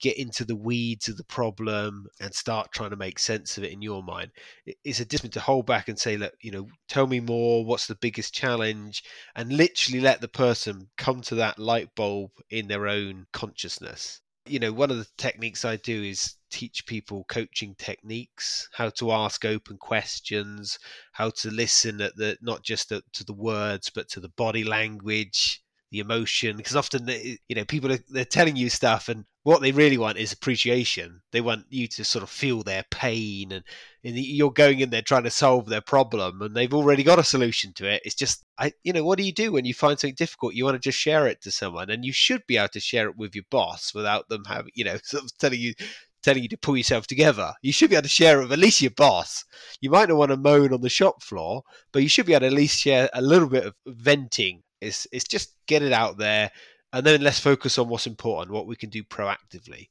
[0.00, 3.72] get into the weeds of the problem and start trying to make sense of it
[3.72, 4.30] in your mind.
[4.84, 7.64] It's a discipline to hold back and say, look, you know, tell me more.
[7.64, 9.04] What's the biggest challenge?
[9.36, 14.20] And literally let the person come to that light bulb in their own consciousness.
[14.46, 19.12] You know, one of the techniques I do is teach people coaching techniques, how to
[19.12, 20.78] ask open questions,
[21.12, 25.62] how to listen at the not just to the words but to the body language,
[25.90, 29.72] the emotion because often you know people are they're telling you stuff and what they
[29.72, 33.64] really want is appreciation they want you to sort of feel their pain and,
[34.04, 37.24] and you're going in there trying to solve their problem and they've already got a
[37.24, 39.98] solution to it it's just i you know what do you do when you find
[39.98, 42.68] something difficult you want to just share it to someone and you should be able
[42.68, 45.72] to share it with your boss without them having you know sort of telling you
[46.22, 47.54] telling you to pull yourself together.
[47.62, 49.42] You should be able to share it with at least your boss.
[49.80, 51.62] You might not want to moan on the shop floor,
[51.92, 55.06] but you should be able to at least share a little bit of venting it's
[55.12, 56.50] it's just get it out there,
[56.92, 59.88] and then let's focus on what's important, what we can do proactively.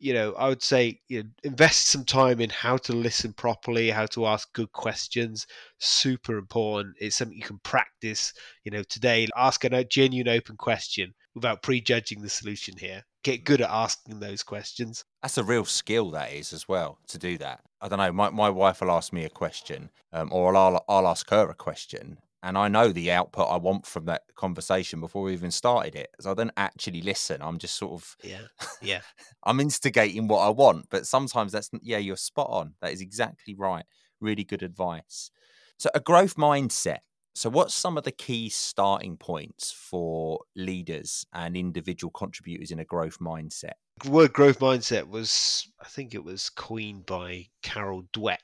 [0.00, 3.90] You know, I would say you know, invest some time in how to listen properly,
[3.90, 5.46] how to ask good questions.
[5.78, 6.94] Super important.
[7.00, 8.32] It's something you can practice.
[8.62, 13.04] You know, today ask a genuine open question without prejudging the solution here.
[13.24, 15.04] Get good at asking those questions.
[15.22, 17.60] That's a real skill, that is, as well, to do that.
[17.80, 18.12] I don't know.
[18.12, 21.54] My, my wife will ask me a question, um, or I'll, I'll ask her a
[21.54, 25.96] question, and I know the output I want from that conversation before we even started
[25.96, 26.10] it.
[26.20, 27.42] So I don't actually listen.
[27.42, 28.46] I'm just sort of yeah,
[28.80, 29.00] yeah.
[29.44, 32.74] I'm instigating what I want, but sometimes that's yeah, you're spot on.
[32.80, 33.84] That is exactly right.
[34.20, 35.30] Really good advice.
[35.78, 36.98] So a growth mindset.
[37.34, 42.84] So what's some of the key starting points for leaders and individual contributors in a
[42.84, 43.74] growth mindset?
[44.02, 48.38] The word growth mindset was, I think it was coined by Carol Dweck,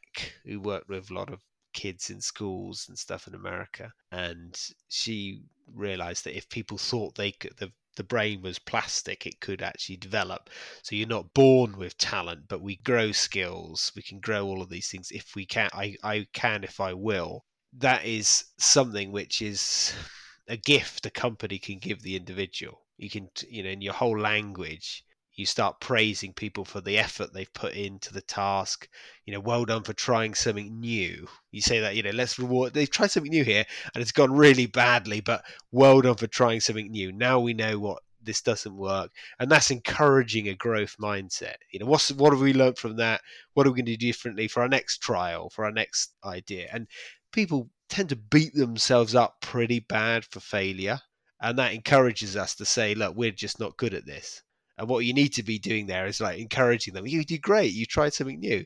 [0.44, 1.40] who worked with a lot of
[1.74, 4.58] kids in schools and stuff in America, and
[4.88, 5.42] she
[5.74, 9.96] realized that if people thought they could, the the brain was plastic, it could actually
[9.96, 10.50] develop.
[10.82, 13.92] So you're not born with talent, but we grow skills.
[13.94, 15.70] We can grow all of these things if we can.
[15.72, 17.44] I, I can if I will.
[17.72, 19.94] That is something which is
[20.48, 22.80] a gift a company can give the individual.
[22.96, 25.04] You can, you know, in your whole language,
[25.36, 28.88] you start praising people for the effort they've put into the task.
[29.24, 31.26] You know, well done for trying something new.
[31.50, 32.72] You say that, you know, let's reward.
[32.72, 33.64] They've tried something new here
[33.94, 37.10] and it's gone really badly, but well done for trying something new.
[37.10, 41.56] Now we know what this doesn't work, and that's encouraging a growth mindset.
[41.70, 43.20] You know, what's what have we learned from that?
[43.52, 46.68] What are we going to do differently for our next trial, for our next idea?
[46.72, 46.86] And
[47.32, 51.00] people tend to beat themselves up pretty bad for failure,
[51.40, 54.42] and that encourages us to say, look, we're just not good at this
[54.78, 57.06] and what you need to be doing there is like encouraging them.
[57.06, 57.72] You do great.
[57.72, 58.64] You tried something new.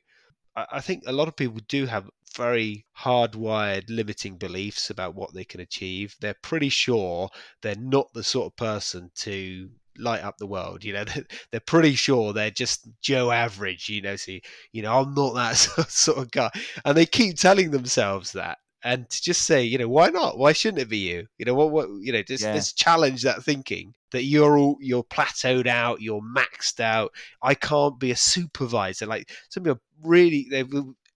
[0.73, 5.45] I, think a lot of people do have very hardwired limiting beliefs about what they
[5.45, 6.17] can achieve.
[6.21, 7.29] They're pretty sure
[7.63, 10.85] they're not the sort of person to light up the world.
[10.85, 11.05] You know,
[11.51, 13.89] they're pretty sure they're just Joe average.
[13.89, 14.43] You know, see,
[14.73, 15.57] you know, I'm not that
[15.89, 16.51] sort of guy,
[16.85, 20.39] and they keep telling themselves that and to just say, you know, why not?
[20.39, 21.27] Why shouldn't it be you?
[21.39, 22.55] You know, what, what you know, just, yeah.
[22.55, 27.13] just challenge that thinking that you're all you're plateaued out, you're maxed out.
[27.43, 29.07] I can't be a supervisor.
[29.07, 30.65] Like some people really, they,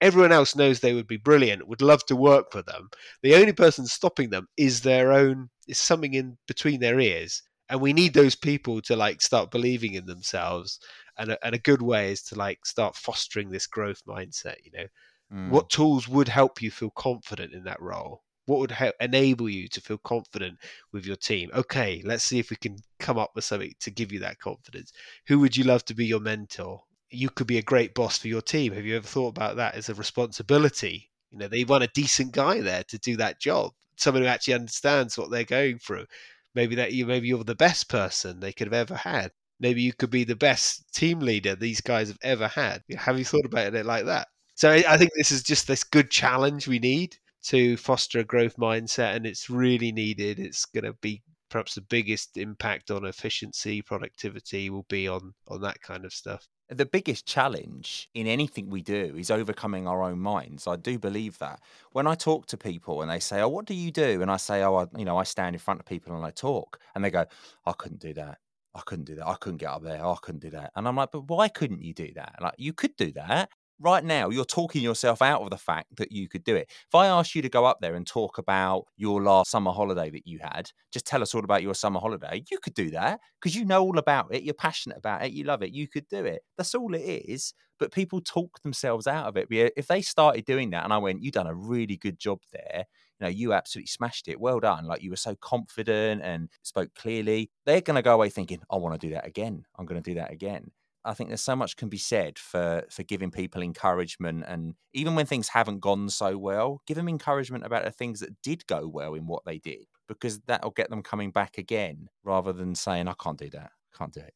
[0.01, 2.91] everyone else knows they would be brilliant, would love to work for them.
[3.23, 7.43] The only person stopping them is their own, is something in between their ears.
[7.69, 10.79] And we need those people to like start believing in themselves.
[11.17, 14.73] And a, and a good way is to like start fostering this growth mindset, you
[14.73, 14.87] know
[15.33, 15.49] Mm.
[15.49, 18.23] What tools would help you feel confident in that role?
[18.45, 20.59] What would help enable you to feel confident
[20.93, 21.51] with your team?
[21.55, 24.93] Okay, let's see if we can come up with something to give you that confidence.
[25.29, 26.83] Who would you love to be your mentor?
[27.09, 28.73] You could be a great boss for your team.
[28.73, 31.11] Have you ever thought about that as a responsibility?
[31.31, 34.55] You know, they want a decent guy there to do that job, someone who actually
[34.55, 36.07] understands what they're going through.
[36.55, 39.33] Maybe that you maybe you're the best person they could have ever had.
[39.61, 42.83] Maybe you could be the best team leader these guys have ever had.
[42.97, 44.29] Have you thought about it like that?
[44.63, 48.57] So I think this is just this good challenge we need to foster a growth
[48.59, 50.39] mindset, and it's really needed.
[50.39, 55.63] It's going to be perhaps the biggest impact on efficiency, productivity will be on on
[55.63, 56.47] that kind of stuff.
[56.69, 60.69] The biggest challenge in anything we do is overcoming our own minds.
[60.69, 61.59] I do believe that.
[61.91, 64.37] When I talk to people and they say, "Oh, what do you do?" and I
[64.37, 67.05] say, "Oh, I, you know, I stand in front of people and I talk," and
[67.05, 67.27] they go,
[67.67, 68.39] "I couldn't do that."
[68.77, 69.27] I couldn't do that.
[69.27, 70.03] I couldn't get up there.
[70.05, 70.71] I couldn't do that.
[70.77, 72.37] And I'm like, but why couldn't you do that?
[72.41, 73.51] Like, you could do that
[73.83, 76.71] right now you're talking yourself out of the fact that you could do it.
[76.71, 80.09] If I asked you to go up there and talk about your last summer holiday
[80.11, 83.21] that you had, just tell us all about your summer holiday, you could do that
[83.41, 86.09] because you know all about it, you're passionate about it, you love it, you could
[86.09, 86.43] do it.
[86.57, 87.53] That's all it is.
[87.79, 89.49] But people talk themselves out of it.
[89.77, 92.85] If they started doing that and I went, You've done a really good job there,
[93.19, 94.41] you know, you absolutely smashed it.
[94.41, 94.87] Well done.
[94.87, 97.51] Like you were so confident and spoke clearly.
[97.67, 99.65] They're going to go away thinking, I want to do that again.
[99.77, 100.71] I'm going to do that again
[101.05, 105.15] I think there's so much can be said for for giving people encouragement, and even
[105.15, 108.87] when things haven't gone so well, give them encouragement about the things that did go
[108.89, 113.09] well in what they did, because that'll get them coming back again, rather than saying,
[113.09, 114.35] "I can't do that, can't do it."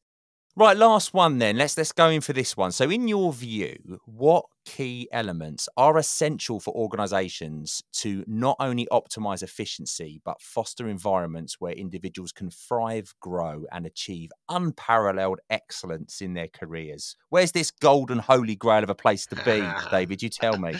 [0.59, 1.55] Right, last one then.
[1.55, 2.71] Let's let's go in for this one.
[2.71, 9.43] So, in your view, what key elements are essential for organizations to not only optimize
[9.43, 16.47] efficiency but foster environments where individuals can thrive, grow and achieve unparalleled excellence in their
[16.47, 17.15] careers?
[17.29, 20.23] Where's this golden holy grail of a place to be, David?
[20.23, 20.73] You tell me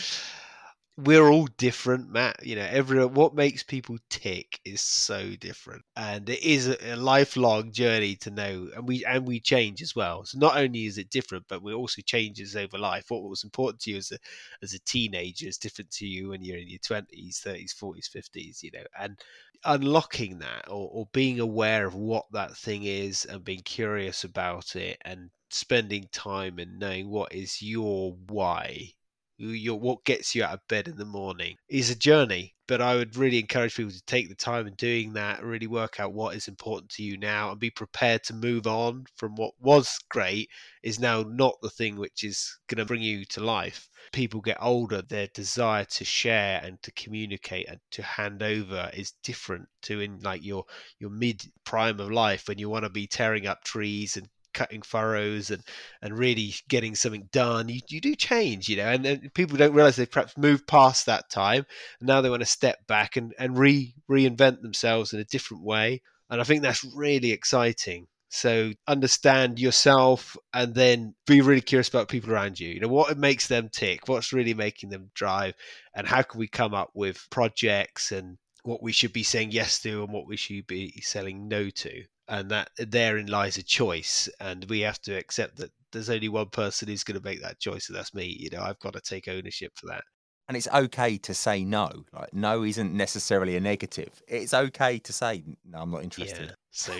[0.98, 2.44] we're all different, Matt.
[2.44, 6.96] You know, every what makes people tick is so different, and it is a, a,
[6.96, 8.68] lifelong journey to know.
[8.74, 10.24] And we and we change as well.
[10.24, 13.04] So not only is it different, but we also changes over life.
[13.08, 14.18] What was important to you as a
[14.60, 18.60] as a teenager is different to you when you're in your twenties, thirties, forties, fifties.
[18.64, 19.20] You know, and
[19.64, 24.74] unlocking that or, or being aware of what that thing is and being curious about
[24.74, 28.92] it and spending time and knowing what is your why
[29.38, 32.54] your what gets you out of bed in the morning is a journey.
[32.66, 36.00] But i would really encourage people to take the time in doing that really work
[36.00, 39.54] out what is important to you now and be prepared to move on from what
[39.58, 40.50] was great
[40.82, 43.88] is now not the thing which is going to bring you to life.
[44.12, 49.12] People get older their desire to share and to communicate and to hand over is
[49.22, 50.64] different to in like your
[50.98, 54.82] your mid prime of life when you want to be tearing up trees and cutting
[54.82, 55.62] furrows and
[56.02, 59.74] and really getting something done you, you do change you know and, and people don't
[59.74, 61.64] realize they've perhaps moved past that time
[62.00, 65.62] and now they want to step back and and re reinvent themselves in a different
[65.62, 71.88] way and i think that's really exciting so understand yourself and then be really curious
[71.88, 72.68] about people around you.
[72.68, 75.54] You know, what makes them tick, what's really making them drive,
[75.94, 79.80] and how can we come up with projects and what we should be saying yes
[79.80, 84.28] to and what we should be saying no to and that therein lies a choice
[84.40, 87.58] and we have to accept that there's only one person who's going to make that
[87.58, 90.02] choice and that's me you know i've got to take ownership for that.
[90.46, 94.22] And it's okay to say no like no isn't necessarily a negative.
[94.26, 96.48] It's okay to say no i'm not interested.
[96.48, 96.54] Yeah.
[96.70, 96.92] so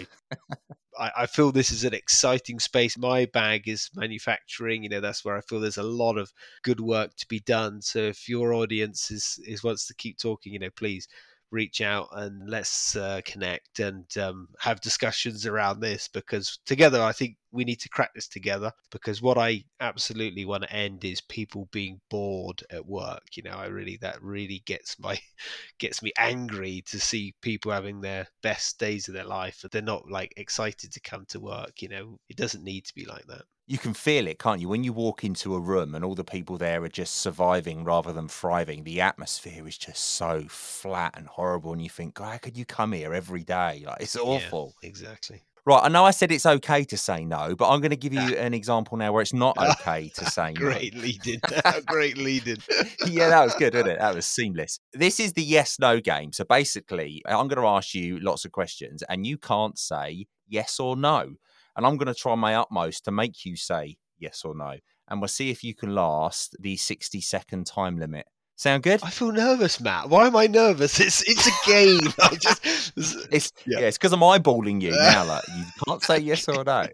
[0.98, 2.98] I, I feel this is an exciting space.
[2.98, 6.30] My bag is manufacturing you know that's where i feel there's a lot of
[6.62, 7.80] good work to be done.
[7.80, 11.08] So if your audience is is wants to keep talking you know please
[11.50, 17.12] reach out and let's uh, connect and um, have discussions around this because together I
[17.12, 21.20] think we need to crack this together because what I absolutely want to end is
[21.20, 23.22] people being bored at work.
[23.34, 25.18] You know, I really that really gets my
[25.78, 29.60] gets me angry to see people having their best days of their life.
[29.62, 31.82] But they're not like excited to come to work.
[31.82, 34.68] You know, it doesn't need to be like that you can feel it, can't you?
[34.68, 38.14] When you walk into a room and all the people there are just surviving rather
[38.14, 41.74] than thriving, the atmosphere is just so flat and horrible.
[41.74, 43.84] And you think, God, how could you come here every day?
[43.86, 44.74] Like, it's awful.
[44.82, 45.42] Yeah, exactly.
[45.68, 48.14] Right, I know I said it's okay to say no, but I'm going to give
[48.14, 50.60] you an example now where it's not ah, okay to say no.
[50.62, 51.42] Great lead-in.
[51.84, 52.56] Great lead-in.
[53.06, 53.98] yeah, that was good, wasn't it?
[53.98, 54.80] That was seamless.
[54.94, 56.32] This is the yes-no game.
[56.32, 60.80] So basically, I'm going to ask you lots of questions, and you can't say yes
[60.80, 61.34] or no.
[61.76, 64.76] And I'm going to try my utmost to make you say yes or no.
[65.08, 68.24] And we'll see if you can last the 60 second time limit.
[68.58, 68.98] Sound good?
[69.04, 70.08] I feel nervous, Matt.
[70.08, 70.98] Why am I nervous?
[70.98, 72.12] It's it's a game.
[72.20, 72.92] I just
[73.32, 75.26] it's yeah, it's because I'm eyeballing you now.
[75.26, 76.88] Like you can't say yes or no.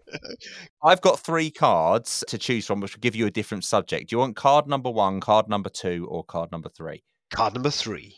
[0.83, 4.11] I've got three cards to choose from, which will give you a different subject.
[4.11, 7.03] Do you want card number one, card number two, or card number three?
[7.33, 8.15] Card number three.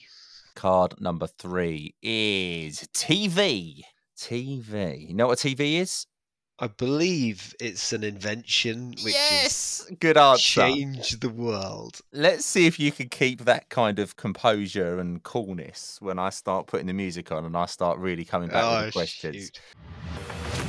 [0.55, 3.79] Card number three is TV.
[4.17, 5.07] TV.
[5.07, 6.05] You know what TV is?
[6.59, 10.61] I believe it's an invention which yes, good answer.
[10.61, 12.01] Change the world.
[12.11, 16.65] Let's see if you can keep that kind of composure and coolness when I start
[16.65, 19.35] putting the music on and I start really coming back oh, with the oh, questions.
[19.35, 19.59] Shoot.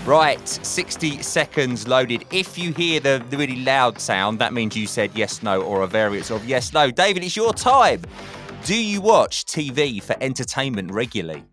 [0.04, 2.26] Right, 60 seconds loaded.
[2.30, 5.82] If you hear the, the really loud sound, that means you said yes, no, or
[5.82, 6.90] a variance of yes, no.
[6.90, 8.02] David, it's your time.
[8.64, 11.44] Do you watch TV for entertainment regularly?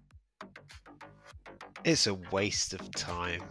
[1.85, 3.43] It's a waste of time.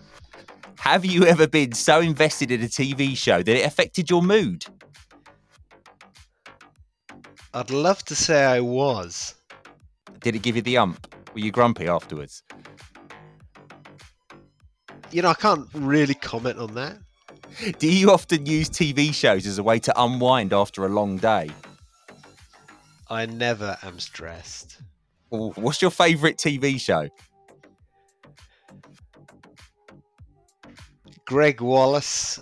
[0.79, 4.67] Have you ever been so invested in a TV show that it affected your mood?
[7.55, 9.35] I'd love to say I was.
[10.21, 11.07] Did it give you the ump?
[11.33, 12.43] Were you grumpy afterwards?
[15.11, 16.99] You know, I can't really comment on that.
[17.79, 21.51] Do you often use TV shows as a way to unwind after a long day?
[23.09, 24.83] I never am stressed.
[25.29, 27.09] What's your favourite TV show?
[31.27, 32.41] Gregg Wallace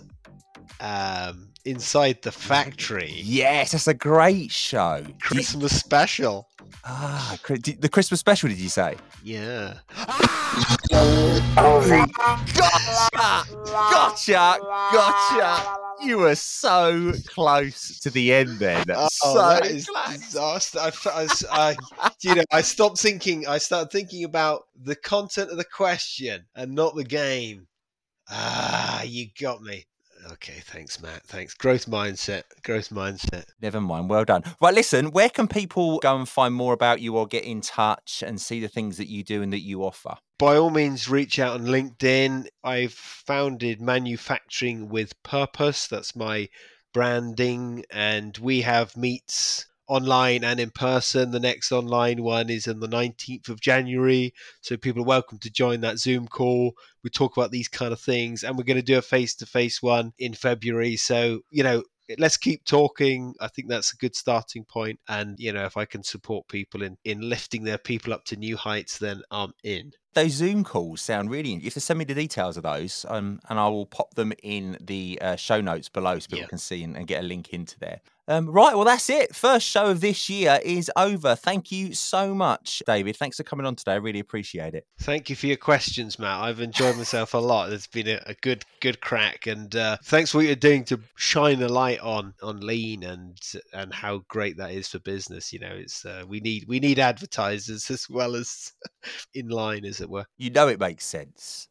[0.80, 3.12] um, inside the factory.
[3.14, 5.04] Yes, that's a great show.
[5.20, 5.78] Christmas you...
[5.78, 6.48] special.
[6.84, 8.48] Ah, the Christmas special.
[8.48, 8.96] Did you say?
[9.22, 9.78] Yeah.
[11.54, 12.06] Gotcha!
[13.64, 14.58] Gotcha!
[14.92, 15.76] Gotcha!
[16.02, 18.84] You were so close to the end then.
[18.90, 20.18] Oh, so that is close.
[20.18, 20.78] disaster.
[20.80, 20.90] I,
[21.52, 23.46] I, I, you know, I stopped thinking.
[23.46, 27.68] I started thinking about the content of the question and not the game.
[28.30, 29.84] Ah, you got me.
[30.32, 31.24] Okay, thanks, Matt.
[31.24, 31.54] Thanks.
[31.54, 32.44] Growth mindset.
[32.62, 33.44] Growth mindset.
[33.60, 34.08] Never mind.
[34.08, 34.44] Well done.
[34.60, 38.22] Right, listen, where can people go and find more about you or get in touch
[38.24, 40.14] and see the things that you do and that you offer?
[40.38, 42.46] By all means, reach out on LinkedIn.
[42.62, 45.88] I've founded Manufacturing with Purpose.
[45.88, 46.48] That's my
[46.92, 51.30] branding, and we have meets online and in person.
[51.30, 54.32] The next online one is on the 19th of January.
[54.60, 56.74] So people are welcome to join that Zoom call.
[57.05, 59.46] We talk about these kind of things, and we're going to do a face to
[59.46, 60.96] face one in February.
[60.96, 61.82] So, you know,
[62.18, 63.34] let's keep talking.
[63.40, 65.00] I think that's a good starting point.
[65.09, 68.36] And, you know, if I can support people in, in lifting their people up to
[68.36, 69.92] new heights, then I'm in.
[70.14, 71.52] Those Zoom calls sound really.
[71.52, 71.60] Interesting.
[71.62, 74.32] You have to send me the details of those, um, and I will pop them
[74.42, 76.46] in the uh, show notes below so people Yeah.
[76.46, 78.00] can see and, and get a link into there.
[78.28, 79.34] Um, right, well, that's it.
[79.34, 81.34] First show of this year is over.
[81.34, 83.16] Thank you so much, David.
[83.16, 83.92] Thanks for coming on today.
[83.94, 84.86] I really appreciate it.
[85.00, 86.40] Thank you for your questions, Matt.
[86.40, 87.72] I've enjoyed myself a lot.
[87.72, 91.00] It's been a, a good, good crack, and uh, thanks for what you're doing to
[91.16, 93.36] shine a light on on lean and
[93.72, 95.52] and how great that is for business.
[95.52, 98.72] You know, it's uh, we need we need advertisers as well as
[99.36, 100.26] inline, as it were.
[100.36, 101.68] You know it makes sense.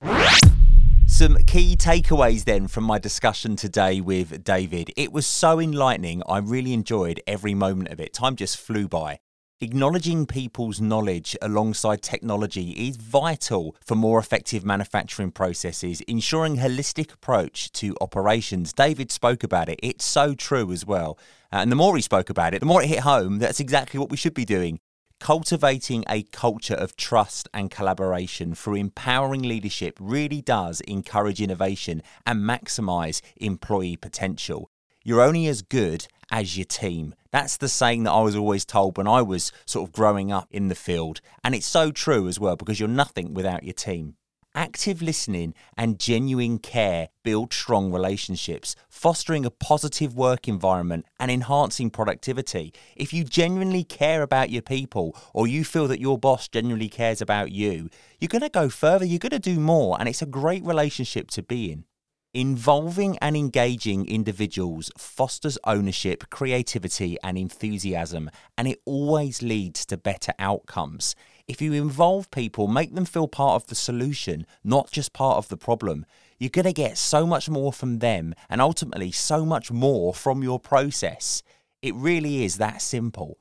[1.07, 4.91] Some key takeaways then from my discussion today with David.
[4.95, 6.23] It was so enlightening.
[6.27, 8.13] I really enjoyed every moment of it.
[8.13, 9.19] Time just flew by.
[9.63, 17.71] Acknowledging people's knowledge alongside technology is vital for more effective manufacturing processes, ensuring holistic approach
[17.73, 18.73] to operations.
[18.73, 19.79] David spoke about it.
[19.83, 21.19] It's so true as well.
[21.51, 23.37] And the more he spoke about it, the more it hit home.
[23.37, 24.79] That's exactly what we should be doing
[25.21, 32.41] cultivating a culture of trust and collaboration through empowering leadership really does encourage innovation and
[32.41, 34.71] maximize employee potential.
[35.03, 37.13] You're only as good as your team.
[37.29, 40.47] That's the saying that I was always told when I was sort of growing up
[40.49, 41.21] in the field.
[41.43, 44.15] And it's so true as well because you're nothing without your team.
[44.53, 51.89] Active listening and genuine care build strong relationships, fostering a positive work environment and enhancing
[51.89, 52.73] productivity.
[52.97, 57.21] If you genuinely care about your people or you feel that your boss genuinely cares
[57.21, 57.89] about you,
[58.19, 61.31] you're going to go further, you're going to do more, and it's a great relationship
[61.31, 61.85] to be in.
[62.33, 70.33] Involving and engaging individuals fosters ownership, creativity, and enthusiasm, and it always leads to better
[70.39, 71.13] outcomes.
[71.47, 75.49] If you involve people, make them feel part of the solution, not just part of
[75.49, 76.05] the problem,
[76.39, 80.41] you're going to get so much more from them and ultimately so much more from
[80.41, 81.43] your process.
[81.81, 83.37] It really is that simple.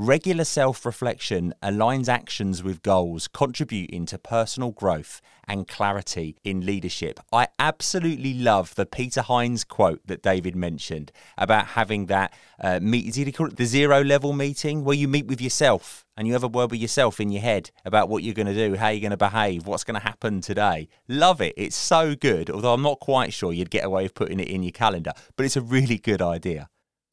[0.00, 7.18] Regular self reflection aligns actions with goals, contributing to personal growth and clarity in leadership.
[7.32, 13.12] I absolutely love the Peter Hines quote that David mentioned about having that uh, meet,
[13.12, 16.32] did he call it the zero level meeting, where you meet with yourself and you
[16.32, 18.90] have a word with yourself in your head about what you're going to do, how
[18.90, 20.88] you're going to behave, what's going to happen today.
[21.08, 21.54] Love it.
[21.56, 24.62] It's so good, although I'm not quite sure you'd get away with putting it in
[24.62, 26.68] your calendar, but it's a really good idea.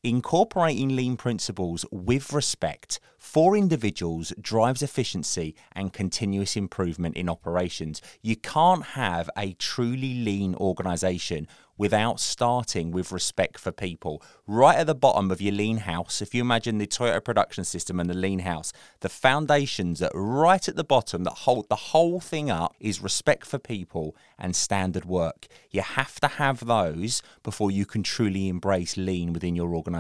[0.06, 8.04] Incorporating lean principles with respect for individuals drives efficiency and continuous improvement in operations.
[8.22, 11.48] You can't have a truly lean organization
[11.78, 14.22] without starting with respect for people.
[14.48, 18.00] Right at the bottom of your lean house, if you imagine the Toyota production system
[18.00, 22.20] and the lean house, the foundations that right at the bottom that hold the whole
[22.20, 25.48] thing up is respect for people and standard work.
[25.72, 29.95] You have to have those before you can truly embrace lean within your organization.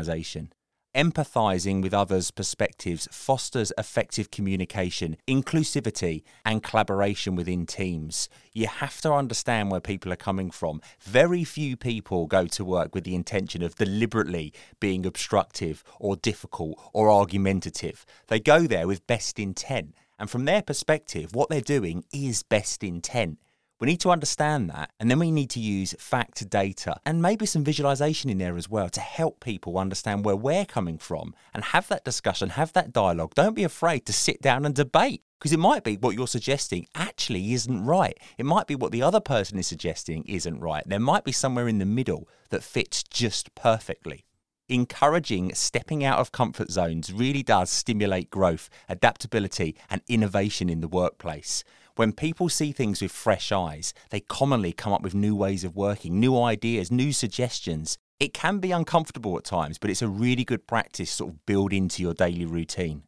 [0.95, 8.29] Empathizing with others' perspectives fosters effective communication, inclusivity, and collaboration within teams.
[8.53, 10.79] You have to understand where people are coming from.
[11.01, 16.79] Very few people go to work with the intention of deliberately being obstructive or difficult
[16.93, 18.05] or argumentative.
[18.27, 19.95] They go there with best intent.
[20.17, 23.37] And from their perspective, what they're doing is best intent.
[23.77, 27.45] We need to understand that, and then we need to use fact data and maybe
[27.45, 31.61] some visualization in there as well to help people understand where we're coming from and
[31.61, 33.35] have that discussion, have that dialogue.
[33.35, 36.87] Don't be afraid to sit down and debate because it might be what you're suggesting
[36.95, 38.17] actually isn't right.
[38.37, 40.83] It might be what the other person is suggesting isn't right.
[40.85, 44.23] There might be somewhere in the middle that fits just perfectly.
[44.69, 50.87] Encouraging stepping out of comfort zones really does stimulate growth, adaptability, and innovation in the
[50.87, 51.65] workplace.
[51.95, 55.77] When people see things with fresh eyes, they commonly come up with new ways of
[55.77, 57.97] working, new ideas, new suggestions.
[58.19, 61.71] It can be uncomfortable at times, but it's a really good practice sort of build
[61.71, 63.03] into your daily routine.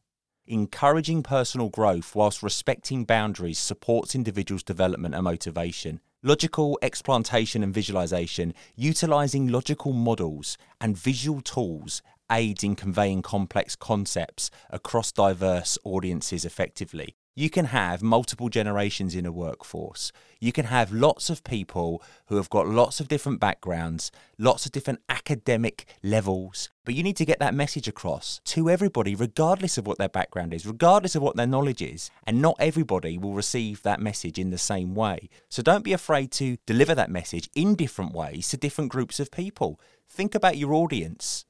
[0.45, 5.99] Encouraging personal growth whilst respecting boundaries supports individuals' development and motivation.
[6.23, 14.49] Logical explantation and visualization, utilizing logical models and visual tools aids in conveying complex concepts
[14.69, 17.15] across diverse audiences effectively.
[17.39, 20.11] You can have multiple generations in a workforce.
[20.39, 24.71] You can have lots of people who have got lots of different backgrounds, lots of
[24.71, 29.85] different academic levels, but you need to get that message across to everybody, regardless of
[29.85, 32.09] what their background is, regardless of what their knowledge is.
[32.25, 35.29] And not everybody will receive that message in the same way.
[35.47, 39.29] So don't be afraid to deliver that message in different ways to different groups of
[39.29, 39.79] people.
[40.09, 41.45] Think about your audience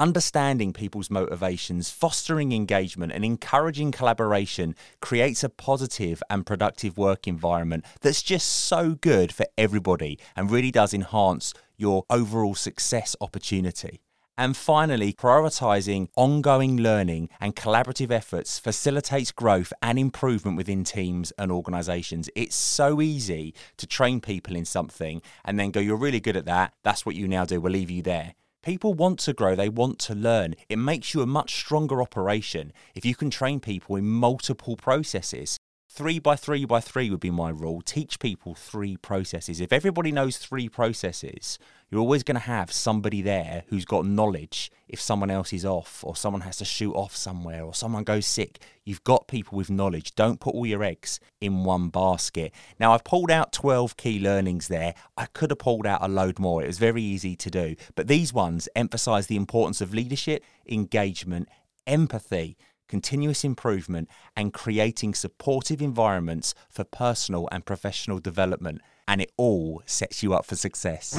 [0.00, 7.84] Understanding people's motivations, fostering engagement, and encouraging collaboration creates a positive and productive work environment
[8.00, 14.00] that's just so good for everybody and really does enhance your overall success opportunity.
[14.38, 21.52] And finally, prioritizing ongoing learning and collaborative efforts facilitates growth and improvement within teams and
[21.52, 22.30] organizations.
[22.34, 26.46] It's so easy to train people in something and then go, You're really good at
[26.46, 26.72] that.
[26.84, 27.60] That's what you now do.
[27.60, 28.32] We'll leave you there.
[28.62, 30.54] People want to grow, they want to learn.
[30.68, 35.58] It makes you a much stronger operation if you can train people in multiple processes.
[35.92, 37.82] Three by three by three would be my rule.
[37.82, 39.60] Teach people three processes.
[39.60, 41.58] If everybody knows three processes,
[41.90, 46.04] you're always going to have somebody there who's got knowledge if someone else is off
[46.04, 48.62] or someone has to shoot off somewhere or someone goes sick.
[48.84, 50.14] You've got people with knowledge.
[50.14, 52.52] Don't put all your eggs in one basket.
[52.78, 54.94] Now, I've pulled out 12 key learnings there.
[55.16, 56.62] I could have pulled out a load more.
[56.62, 57.74] It was very easy to do.
[57.96, 61.48] But these ones emphasize the importance of leadership, engagement,
[61.84, 62.56] empathy
[62.90, 68.80] continuous improvement, and creating supportive environments for personal and professional development.
[69.06, 71.18] And it all sets you up for success.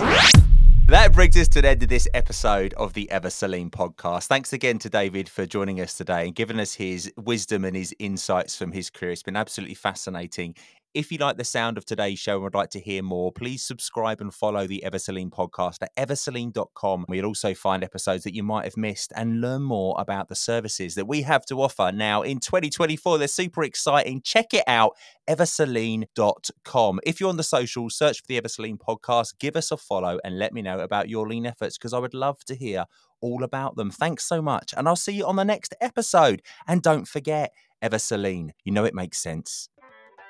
[0.88, 4.28] That brings us to the end of this episode of the Ever So Lean podcast.
[4.28, 7.96] Thanks again to David for joining us today and giving us his wisdom and his
[7.98, 9.12] insights from his career.
[9.14, 10.54] It's been absolutely fascinating.
[10.94, 13.64] If you like the sound of today's show and would like to hear more, please
[13.64, 17.06] subscribe and follow the Ever So Lean podcast at eversolean.com.
[17.08, 20.96] We'll also find episodes that you might have missed and learn more about the services
[20.96, 23.20] that we have to offer now in 2024.
[23.20, 24.22] They're super exciting.
[24.22, 24.98] Check it out,
[25.30, 27.00] eversolean.com.
[27.04, 29.78] If you're on the social, search for the Ever So Lean podcast, give us a
[29.78, 32.84] follow and let me know about your lean efforts because I would love to hear
[33.22, 33.92] all about them.
[33.92, 34.74] Thanks so much.
[34.76, 36.42] And I'll see you on the next episode.
[36.68, 39.70] And don't forget, Ever So Lean, you know it makes sense.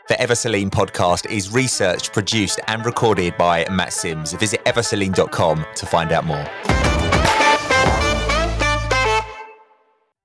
[0.07, 4.33] The Ever So Lean podcast is researched, produced, and recorded by Matt Sims.
[4.33, 6.90] Visit eversolean.com to find out more.